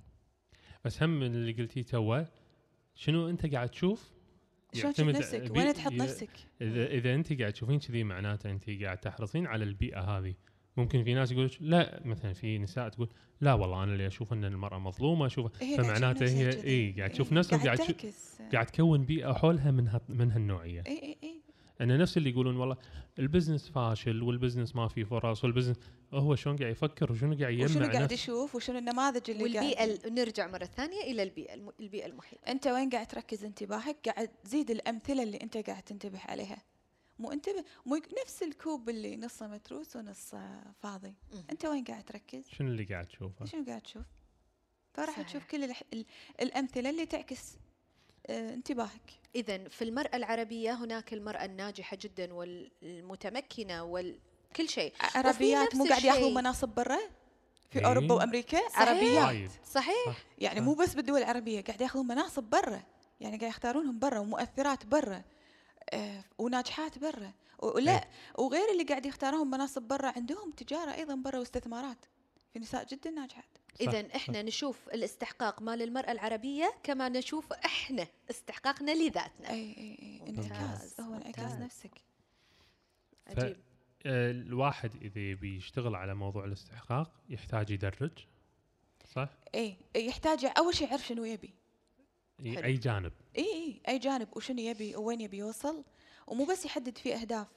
بس 0.86 1.04
هم 1.04 1.20
من 1.20 1.28
اللي 1.28 1.52
قلتيه 1.52 1.82
توه 1.82 2.28
شنو 2.96 3.30
أنت 3.30 3.54
قاعد 3.54 3.70
تشوف؟ 3.70 4.16
شلون 4.74 4.94
تشوف 4.94 5.08
نفسك؟ 5.08 5.52
وين 5.52 5.74
تحط 5.74 5.92
نفسك؟ 5.92 6.30
اذا 6.62 6.86
إذا 6.86 7.16
أنت 7.16 7.40
قاعد 7.40 7.54
تشوفين 7.54 7.80
كذي 7.80 8.04
معناته 8.04 8.52
أنت 8.52 8.70
قاعد 8.70 8.98
تحرصين 8.98 9.48
على 9.48 9.64
البيئة 9.64 10.00
هذه. 10.00 10.34
ممكن 10.78 11.04
في 11.04 11.14
ناس 11.14 11.32
يقول 11.32 11.52
لا 11.60 12.02
مثلا 12.06 12.34
في 12.34 12.58
نساء 12.58 12.90
تقول 12.90 13.10
لا 13.42 13.54
والله 13.54 13.84
أنا 13.84 13.94
اللي 13.94 14.08
أشوف 14.08 14.34
أن 14.34 14.46
المرأة 14.46 14.80
مظلومة 14.80 15.26
أشوف 15.26 15.48
قاعد 15.48 15.82
فمعناته 15.82 16.26
هي. 16.26 16.64
إي 16.64 16.92
قاعد 16.98 17.10
تشوف 17.10 17.34
نفسها 17.34 17.60
آه، 17.60 17.96
قاعد 18.54 18.66
تكون 18.66 19.06
بيئة 19.06 19.34
حولها 19.34 19.72
من 19.72 20.00
من 20.10 20.32
هالنوعية. 20.32 20.84
إي 20.88 21.04
إي 21.04 21.18
إي. 21.24 21.35
إن 21.82 21.98
نفس 21.98 22.18
اللي 22.18 22.30
يقولون 22.30 22.56
والله 22.58 22.78
ال 23.20 23.25
business 23.25 23.70
فاشل 23.70 24.24
وال 24.24 24.34
business 24.34 24.76
ما 24.76 24.88
في 24.88 25.06
فرص 25.06 25.44
وال 25.44 25.51
business 25.51 25.78
هو 26.14 26.36
شلون 26.36 26.56
قاعد 26.58 26.72
يفكر 26.72 27.12
وشنو 27.12 27.38
قاعد 27.40 27.54
يجمع 27.54 27.66
وشنو 27.66 27.92
قاعد. 27.94 28.12
يشوف 28.12 28.56
وشنو 28.56 28.78
النماذج 28.78 29.30
اللي 29.32 29.44
والبيئة 29.44 29.76
قاعد 29.76 29.90
ال- 30.06 30.14
نرجع 30.16 30.48
مرة 30.48 30.66
ثانية 30.66 31.02
إلى 31.02 31.24
البيئة 31.24 31.54
الم- 31.54 31.72
البيئة 31.80 32.06
المحيطة 32.06 32.48
أنت 32.48 32.68
وين 32.68 32.90
قاعد 32.90 33.08
تركز 33.08 33.44
انتباهك 33.46 33.98
قاعد 34.10 34.28
تزيد 34.28 34.72
الأمثلة 34.72 35.24
اللي 35.24 35.38
أنت 35.42 35.58
قاعد 35.58 35.84
تنتبه 35.84 36.20
عليها 36.20 36.58
مو 37.20 37.32
انتبه 37.32 37.64
مو 37.86 37.96
نفس 38.24 38.44
الكوب 38.44 38.90
اللي 38.90 39.18
نصه 39.18 39.48
متروس 39.48 39.96
ونصه 39.96 40.64
فاضي 40.84 41.14
مم. 41.34 41.44
أنت 41.52 41.66
وين 41.66 41.84
قاعد 41.84 42.04
تركز 42.04 42.48
شنو 42.50 42.68
اللي 42.68 42.84
قاعد 42.84 43.06
تشوفه 43.08 43.46
شنو 43.46 43.66
قاعد 43.66 43.82
تشوف 43.82 44.04
فراح. 44.94 45.22
تشوف 45.22 45.46
كل 45.46 45.64
الح... 45.64 45.84
ال... 45.94 46.06
الأمثلة 46.42 46.90
اللي 46.90 47.06
تعكس 47.06 47.58
انتباهك. 48.30 49.12
إذا 49.36 49.68
في 49.68 49.84
المرأة 49.84 50.16
العربية 50.16 50.74
هناك 50.74 51.14
المرأة 51.14 51.46
الناجحة 51.46 51.98
جدا 52.02 52.34
والمتمكنة 52.34 53.84
وكل 53.84 54.70
شيء. 54.70 54.94
عربيات 55.16 55.76
مو 55.76 55.86
قاعد 55.86 56.04
ياخذون. 56.04 56.34
مناصب 56.34 56.70
برا؟ 56.70 57.00
في 57.70 57.80
إيه. 57.80 57.86
أوروبا 57.86 58.16
وأمريكا؟ 58.16 58.70
صحيح. 58.70 58.80
عربيات. 58.80 59.26
وايد. 59.26 59.52
صحيح. 59.66 60.26
يعني. 60.38 60.60
مو 60.62 60.74
بس 60.74 60.94
بالدول 60.94 61.20
العربية 61.20 61.64
قاعد 61.64 61.82
ياخذون 61.82 62.08
مناصب 62.08 62.44
برا. 62.44 62.84
يعني 63.20 63.38
قاعد 63.38 63.50
يختارونهم 63.50 64.00
برا 64.00 64.20
ومؤثرات 64.20 64.86
برا. 64.86 65.24
آه 65.90 66.24
وناجحات 66.38 66.98
برا. 66.98 67.34
ولا 67.60 67.92
إيه. 67.92 68.10
وغير 68.38 68.72
اللي 68.72 68.84
قاعد 68.84 69.06
يختارون 69.06 69.48
مناصب 69.50 69.82
برا 69.82 70.14
عندهم 70.16 70.52
تجارة 70.52 70.94
أيضا 70.94 71.16
برا 71.16 71.40
واستثمارات. 71.40 72.06
في 72.54 72.60
نساء 72.60 72.86
جدا 72.86 73.10
ناجحات. 73.10 73.55
صح، 73.82 73.88
إذا 73.88 74.16
إحنا 74.16 74.42
نشوف 74.42 74.90
الاستحقاق 74.90 75.62
مال 75.62 75.82
المرأة 75.82 76.12
العربية 76.12 76.74
كما 76.84 77.10
نشوف 77.10 77.54
إحنا 77.54 78.08
استحقاقنا 78.30 78.92
لذاتنا. 78.92 79.50
إي 79.50 79.78
إي 79.78 79.98
إي. 80.02 80.32
ممتاز، 80.32 80.52
انعكاس 80.52 81.00
هو 81.00 81.16
انعكاس. 81.16 81.54
نفسك. 81.54 82.02
عجيب. 83.28 83.58
آه، 84.06 84.32
الواحد 84.32 84.96
إذا 85.02 85.20
يبي 85.20 85.58
يشتغل 85.58 85.96
على 85.96 86.16
موضوع 86.16 86.46
الاستحقاق 86.46 87.12
يحتاج 87.30 87.72
يدرج 87.72 88.12
صح؟ 89.14 89.30
إي 89.56 89.78
يحتاج 89.96 90.46
أول 90.58 90.76
شيء 90.76 90.88
يعرف 90.88 91.08
شنو 91.08 91.26
يبي. 91.26 91.54
حلو. 92.40 92.64
أي 92.64 92.74
جانب؟ 92.74 93.12
إي 93.38 93.44
إي 93.44 93.82
أي 93.88 94.00
جانب 94.00 94.28
وشنو 94.38 94.60
يبي 94.60 94.96
وين 94.96 95.22
يبي 95.22 95.38
يوصل 95.38 95.84
ومو 96.28 96.46
بس 96.46 96.66
يحدد 96.66 96.98
فيه 96.98 97.16
أهداف. 97.16 97.48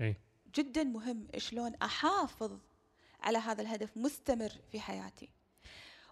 إي. 0.00 0.16
جدا 0.54 0.84
مهم 0.84 1.28
شلون 1.36 1.74
أحافظ 1.74 2.58
على 3.20 3.38
هذا 3.38 3.62
الهدف 3.62 3.96
مستمر 3.96 4.52
في 4.72 4.80
حياتي. 4.80 5.28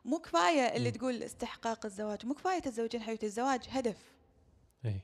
مو 0.04 0.18
كفاية 0.18 0.76
اللي 0.76 0.88
مم. 0.90 0.96
تقول 0.96 1.22
استحقاق 1.22 1.86
الزواج 1.86 2.26
مو 2.26 2.34
كفاية 2.34 2.58
تتزوجين 2.58 3.02
حبيبتي 3.02 3.26
الزواج 3.26 3.60
هدف. 3.70 4.12
اي 4.84 5.00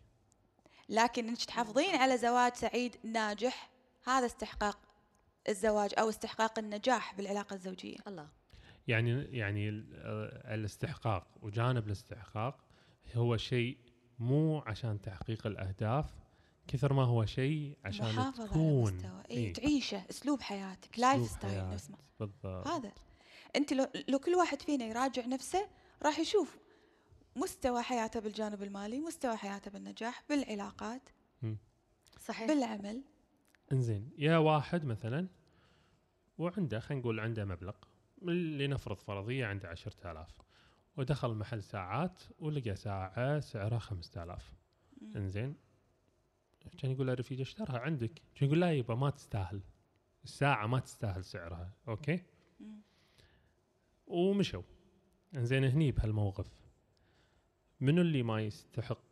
لكن 0.89 1.29
إنك 1.29 1.45
تحافظين 1.45 1.95
على 1.95 2.19
زواج 2.19 2.55
سعيد 2.55 2.97
ناجح 3.05 3.71
هذا 4.05 4.27
استحقاق 4.27 4.79
الزواج 5.49 5.91
أو 5.99 6.09
استحقاق 6.09 6.59
النجاح 6.59 7.15
بالعلاقة 7.15 7.55
الزوجية. 7.55 7.97
الله. 8.07 8.29
يعني 8.89 9.11
يعني 9.25 9.69
ال- 9.69 9.95
الاستحقاق 10.55 11.27
وجانب 11.43 11.87
الاستحقاق 11.87 12.65
هو 13.15 13.37
شيء 13.37 13.79
مو 14.19 14.59
عشان 14.59 15.01
تحقيق 15.01 15.47
الأهداف 15.47 16.07
كثر 16.69 16.93
ما 16.93 17.05
هو 17.05 17.25
شيء 17.27 17.77
عشان 17.85 18.07
على 18.19 18.33
تكون. 18.33 18.95
مستوى. 18.95 19.23
اي 19.31 19.37
إيه. 19.37 19.53
تعيشه 19.53 20.03
أسلوب 20.11 20.41
حياتك 20.41 20.99
lifestyle. 20.99 21.71
نفسه 21.71 21.95
بالضبط. 22.21 22.69
هذا. 22.69 22.93
أنت 23.57 23.73
لو, 23.73 23.87
لو 24.09 24.19
كل 24.19 24.35
واحد 24.35 24.63
فينا 24.63 24.85
يراجع 24.85 25.27
نفسه 25.27 25.69
راح 26.03 26.19
يشوف 26.19 26.59
مستوى 27.37 27.83
حياته 27.83 28.21
بالجانب 28.21 28.63
المالي 28.63 29.01
مستوى 29.01 29.37
حياته 29.37 29.71
بالنجاح 29.71 30.25
بالعلاقات 30.29 31.09
صحيح. 32.21 32.49
بالعمل. 32.49 33.03
إنزين 33.73 34.11
يا 34.19 34.37
واحد 34.39 34.85
مثلا 34.85 35.29
وعنده 36.39 36.81
خلينا 36.81 37.01
نقول 37.03 37.21
عنده 37.21 37.45
مبلغ 37.45 37.75
لنفرض 38.23 38.97
فرضية 38.97 39.47
عنده 39.47 39.69
10000 39.69 40.41
ودخل 40.97 41.35
محل 41.35 41.63
ساعات 41.63 42.21
ولقى 42.39 42.77
ساعة 42.77 43.41
سعرها 43.41 43.79
5000 43.79 44.55
مم. 45.01 45.17
إنزين 45.17 45.55
كان 46.79 46.91
يقول 46.91 47.07
له 47.07 47.15
رفيق 47.15 47.41
اشترها 47.41 47.79
عندك؟ 47.79 48.23
كان 48.35 48.49
يقول 48.49 48.61
لا 48.61 48.73
يبا 48.73 48.95
ما 48.95 49.11
تستاهل. 49.11 49.61
الساعة 50.25 50.67
ما 50.67 50.79
تستاهل 50.81 51.25
سعرها 51.25 51.73
أوكي؟ 51.89 52.23
مم. 52.61 52.81
ومشوا. 54.09 54.62
إنزين 55.35 55.64
هني 55.64 55.92
بهالموقف. 55.92 56.47
منو 57.81 58.03
اللي 58.03 58.23
ما 58.23 58.40
يستحق؟ 58.40 59.09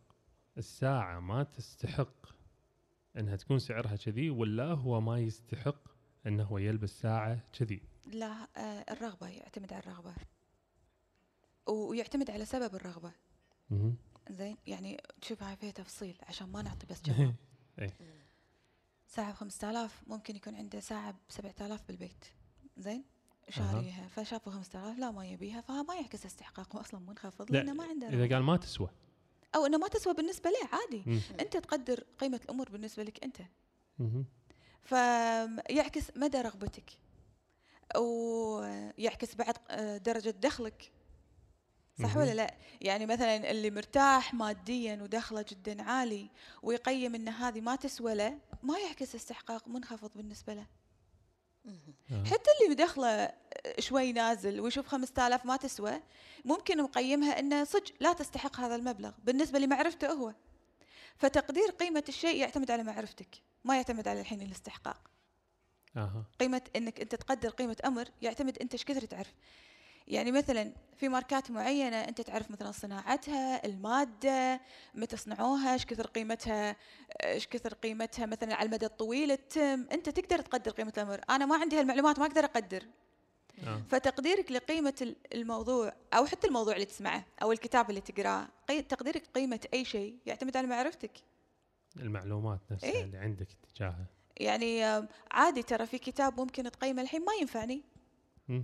الساعة 0.59 1.21
ما 1.21 1.43
تستحق 1.43 2.27
إنها 3.17 3.37
تكون 3.37 3.59
سعرها 3.59 3.97
كذي 3.97 4.31
ولا 4.31 4.73
هو 4.73 5.01
ما 5.01 5.19
يستحق 5.19 5.89
إنه 6.27 6.45
هو 6.45 6.59
يلبس 6.59 7.01
ساعة 7.01 7.41
كذي؟ 7.53 7.83
لا 8.07 8.49
آه 8.57 8.85
الرغبة 8.93 9.29
يعتمد 9.29 9.73
على 9.73 9.83
الرغبة. 9.83 10.15
ويعتمد 11.67 12.31
على 12.31 12.45
سبب 12.45 12.75
الرغبة. 12.75 13.13
زين 14.31 14.57
يعني 14.67 15.03
تشوفها 15.21 15.55
فيها 15.55 15.71
تفصيل 15.71 16.17
عشان 16.23 16.49
ما 16.49 16.63
نعطي 16.63 16.87
بس 16.87 17.03
جواب 17.09 17.35
ساعة 19.07 19.33
ب 19.33 19.35
5000 19.35 20.03
ممكن 20.07 20.37
يكون 20.37 20.55
عنده 20.55 20.81
ساعة 20.81 21.13
ب 21.13 21.17
7000 21.29 21.87
بالبيت. 21.89 22.25
زين 22.77 23.05
شاريها 23.49 24.09
فشافوا 24.09 24.53
5000 24.53 24.99
لا 24.99 25.11
ما 25.11 25.27
يبيها 25.27 25.61
فما 25.61 25.95
يعكس 25.95 26.27
استحقاق 26.27 26.77
هو 26.77 26.81
أصلا 26.81 27.01
منخفض 27.01 27.53
لا 27.53 27.59
لأنه 27.59 27.73
ما 27.73 27.85
عنده 27.85 28.09
إذا. 28.09 28.35
قال 28.35 28.43
ما 28.43 28.57
تسوى 28.57 28.89
أو 29.55 29.67
إنه 29.67 29.79
ما 29.79 29.89
تسوى 29.89 30.15
بالنسبة 30.15 30.51
له 30.51 30.79
عادي 30.79 31.03
مم. 31.07 31.21
أنت 31.41 31.57
تقدر 31.57 32.05
قيمة 32.19 32.41
الأمور 32.45 32.71
بالنسبة 32.71 33.03
لك 33.03 33.25
أنت. 33.25 33.37
فيعكس 34.83 36.17
مدى 36.17 36.41
رغبتك 36.41 36.91
ويعكس 37.97 39.35
بعد 39.35 39.57
آه، 39.71 39.97
درجة 39.97 40.31
دخلك 40.31 40.93
صح. 42.03 42.17
ولا 42.17 42.35
لا؟ 42.35 42.55
يعني 42.81 43.07
مثلا 43.07 43.51
اللي 43.51 43.71
مرتاح 43.71 44.35
ماديا 44.35 45.03
ودخله 45.03 45.45
جدا 45.49 45.83
عالي 45.83 46.31
ويقيم 46.63 47.15
إن 47.15 47.29
هذه 47.29 47.61
ما 47.61 47.77
تسوى 47.77 48.15
له 48.15 48.39
ما 48.63 48.79
يعكس 48.79 49.15
استحقاق 49.15 49.69
منخفض 49.69 50.11
بالنسبة 50.15 50.55
له. 50.55 50.67
حتى 52.25 52.51
اللي 52.61 52.75
بدخله 52.75 53.33
شوي 53.79 54.13
نازل 54.13 54.61
ويشوف 54.61 54.87
5000 54.87 55.47
ما 55.47 55.57
تسوى 55.57 56.03
ممكن 56.45 56.83
مقيمها 56.83 57.39
إنه 57.39 57.65
صدق 57.65 57.93
لا 58.01 58.13
تستحق 58.13 58.61
هذا 58.61 58.77
المبلغ. 58.77 59.13
بالنسبة 59.25 59.59
لمعرفته 59.59 60.13
هو. 60.13 60.35
فتقدير 61.17 61.71
قيمة 61.71 62.05
الشيء 62.09 62.37
يعتمد 62.37 62.71
على 62.71 62.83
معرفتك 62.83 63.29
ما 63.65 63.77
يعتمد 63.77 64.09
على 64.09 64.21
الحين 64.21 64.43
الاستحقاق. 64.43 65.11
أها. 65.97 66.25
قيمة 66.41 66.63
إنك 66.77 67.01
أنت 67.01 67.15
تقدر 67.15 67.49
قيمة 67.49 67.77
أمر 67.85 68.09
يعتمد 68.23 68.59
أنت 68.59 68.73
إيش 68.73 68.85
كثر 68.85 69.05
تعرف. 69.05 69.35
يعني 70.09 70.33
مثلا 70.33 70.73
في 70.97 71.09
ماركات 71.09 71.51
معينة 71.51 71.97
أنت 71.97 72.21
تعرف 72.21 72.51
مثلا 72.51 72.73
صناعتها 72.73 73.67
المادة 73.67 74.61
متى 74.95 75.17
صنعوها 75.17 75.73
إيش 75.73 75.87
كثر 75.87 76.07
قيمتها 76.07 76.77
إيش 77.25 77.47
كثر 77.47 77.75
قيمتها 77.75 78.27
مثلا 78.27 78.55
على 78.55 78.67
المدى 78.67 78.87
الطويل 78.87 79.31
التم 79.31 79.87
أنت 79.93 80.09
تقدر 80.09 80.39
تقدر 80.43 80.71
قيمة 80.71 80.93
الأمر 80.97 81.21
أنا 81.31 81.47
ما 81.47 81.57
عندي 81.57 81.81
هالمعلومات 81.81 82.19
ما 82.19 82.27
أقدر 82.27 82.45
أقدر 82.45 82.83
آه. 83.65 83.83
فتقديرك 83.89 84.53
لقيمة 84.53 85.15
الموضوع 85.35 85.93
أو 86.15 86.27
حتى 86.27 86.47
الموضوع 86.47 86.75
اللي 86.75 86.85
تسمعه 86.85 87.25
أو 87.43 87.53
الكتاب 87.53 87.91
اللي 87.91 88.01
تقرأه 88.01 88.49
تقديرك 88.89 89.27
قيمة 89.35 89.61
أي 89.75 89.85
شيء 89.85 90.19
يعتمد 90.27 90.57
على 90.57 90.67
معرفتك 90.67 91.13
المعلومات 91.97 92.61
نفسها 92.71 92.91
إيه؟ 92.91 93.05
اللي 93.05 93.19
عندك 93.19 93.49
تجاهها 93.75 94.07
يعني 94.37 94.85
عادي 95.31 95.63
ترى 95.63 95.87
في 95.87 95.99
كتاب 95.99 96.41
ممكن 96.41 96.71
تقيمه 96.71 97.03
الحين 97.03 97.25
ما 97.25 97.33
ينفعني 97.41 97.83
م. 98.49 98.63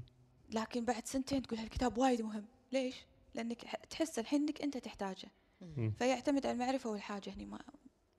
لكن 0.53 0.85
بعد 0.85 1.07
سنتين 1.07 1.43
تقول 1.43 1.59
هالكتاب 1.59 1.99
وايد 1.99 2.23
مهم. 2.23 2.45
ليش؟ 2.73 2.95
لأنك 3.35 3.63
تحس 3.91 4.19
الحين 4.19 4.43
إنك 4.43 4.63
أنت 4.63 4.79
تحتاجه. 4.79 5.29
فيعتمد 5.99 6.47
على 6.47 6.55
المعرفة 6.55 6.91
والحاجة 6.91 7.31
هني. 7.37 7.45
ما 7.45 7.59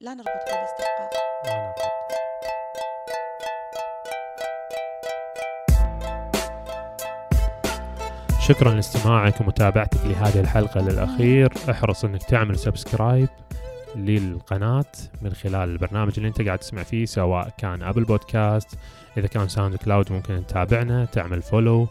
لا 0.00 0.14
نربط 0.14 0.28
بين 0.28 0.58
الاستحقاق. 0.58 1.10
لا 1.44 1.64
نربط. 1.66 1.94
شكرا 8.40 8.74
لاستماعك 8.74 9.40
ومتابعتك 9.40 10.06
لهذه 10.06 10.40
الحلقة 10.40 10.80
للأخير. 10.80 11.52
أحرص 11.70 12.04
أنك 12.04 12.22
تعمل 12.22 12.58
subscribe 12.58 13.28
للقناة 13.96 14.92
من 15.22 15.32
خلال 15.32 15.68
البرنامج 15.68 16.12
اللي 16.16 16.28
أنت 16.28 16.42
قاعد 16.42 16.58
تسمع 16.58 16.82
فيه 16.82 17.04
سواء 17.04 17.48
كان 17.58 17.82
Apple 17.82 18.04
Podcast 18.04 18.68
إذا 19.16 19.26
كان 19.26 19.48
SoundCloud 19.48 20.12
ممكن 20.12 20.46
تتابعنا 20.46 21.04
تعمل 21.04 21.42
follow 21.42 21.88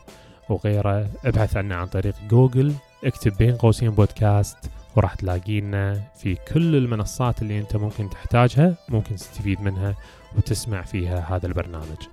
وغيره. 0.49 1.09
ابحث 1.25 1.57
عنا 1.57 1.75
عن 1.75 1.87
طريق 1.87 2.15
جوجل 2.29 2.73
اكتب 3.03 3.37
بين 3.37 3.55
قوسين 3.55 3.89
بودكاست 3.89 4.57
وراح 4.95 5.15
تلاقينا 5.15 6.01
في 6.15 6.35
كل 6.35 6.75
المنصات 6.75 7.41
اللي 7.41 7.59
انت 7.59 7.75
ممكن 7.75 8.09
تحتاجها 8.09 8.75
ممكن 8.89 9.15
تستفيد 9.15 9.61
منها 9.61 9.95
وتسمع 10.37 10.81
فيها 10.81 11.35
هذا 11.35 11.47
البرنامج. 11.47 12.07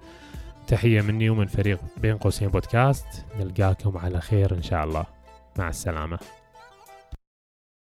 تحية 0.67 1.01
مني 1.01 1.31
ومن 1.31 1.47
فريق 1.47 1.79
بين 1.97 2.17
قوسين 2.17 2.49
بودكاست 2.49 3.07
نلقاكم 3.41 3.99
على 3.99 4.21
خير 4.21 4.55
إن 4.55 4.63
شاء 4.63 4.85
الله. 4.85 5.05
مع 5.59 5.69
السلامة. 5.69 6.19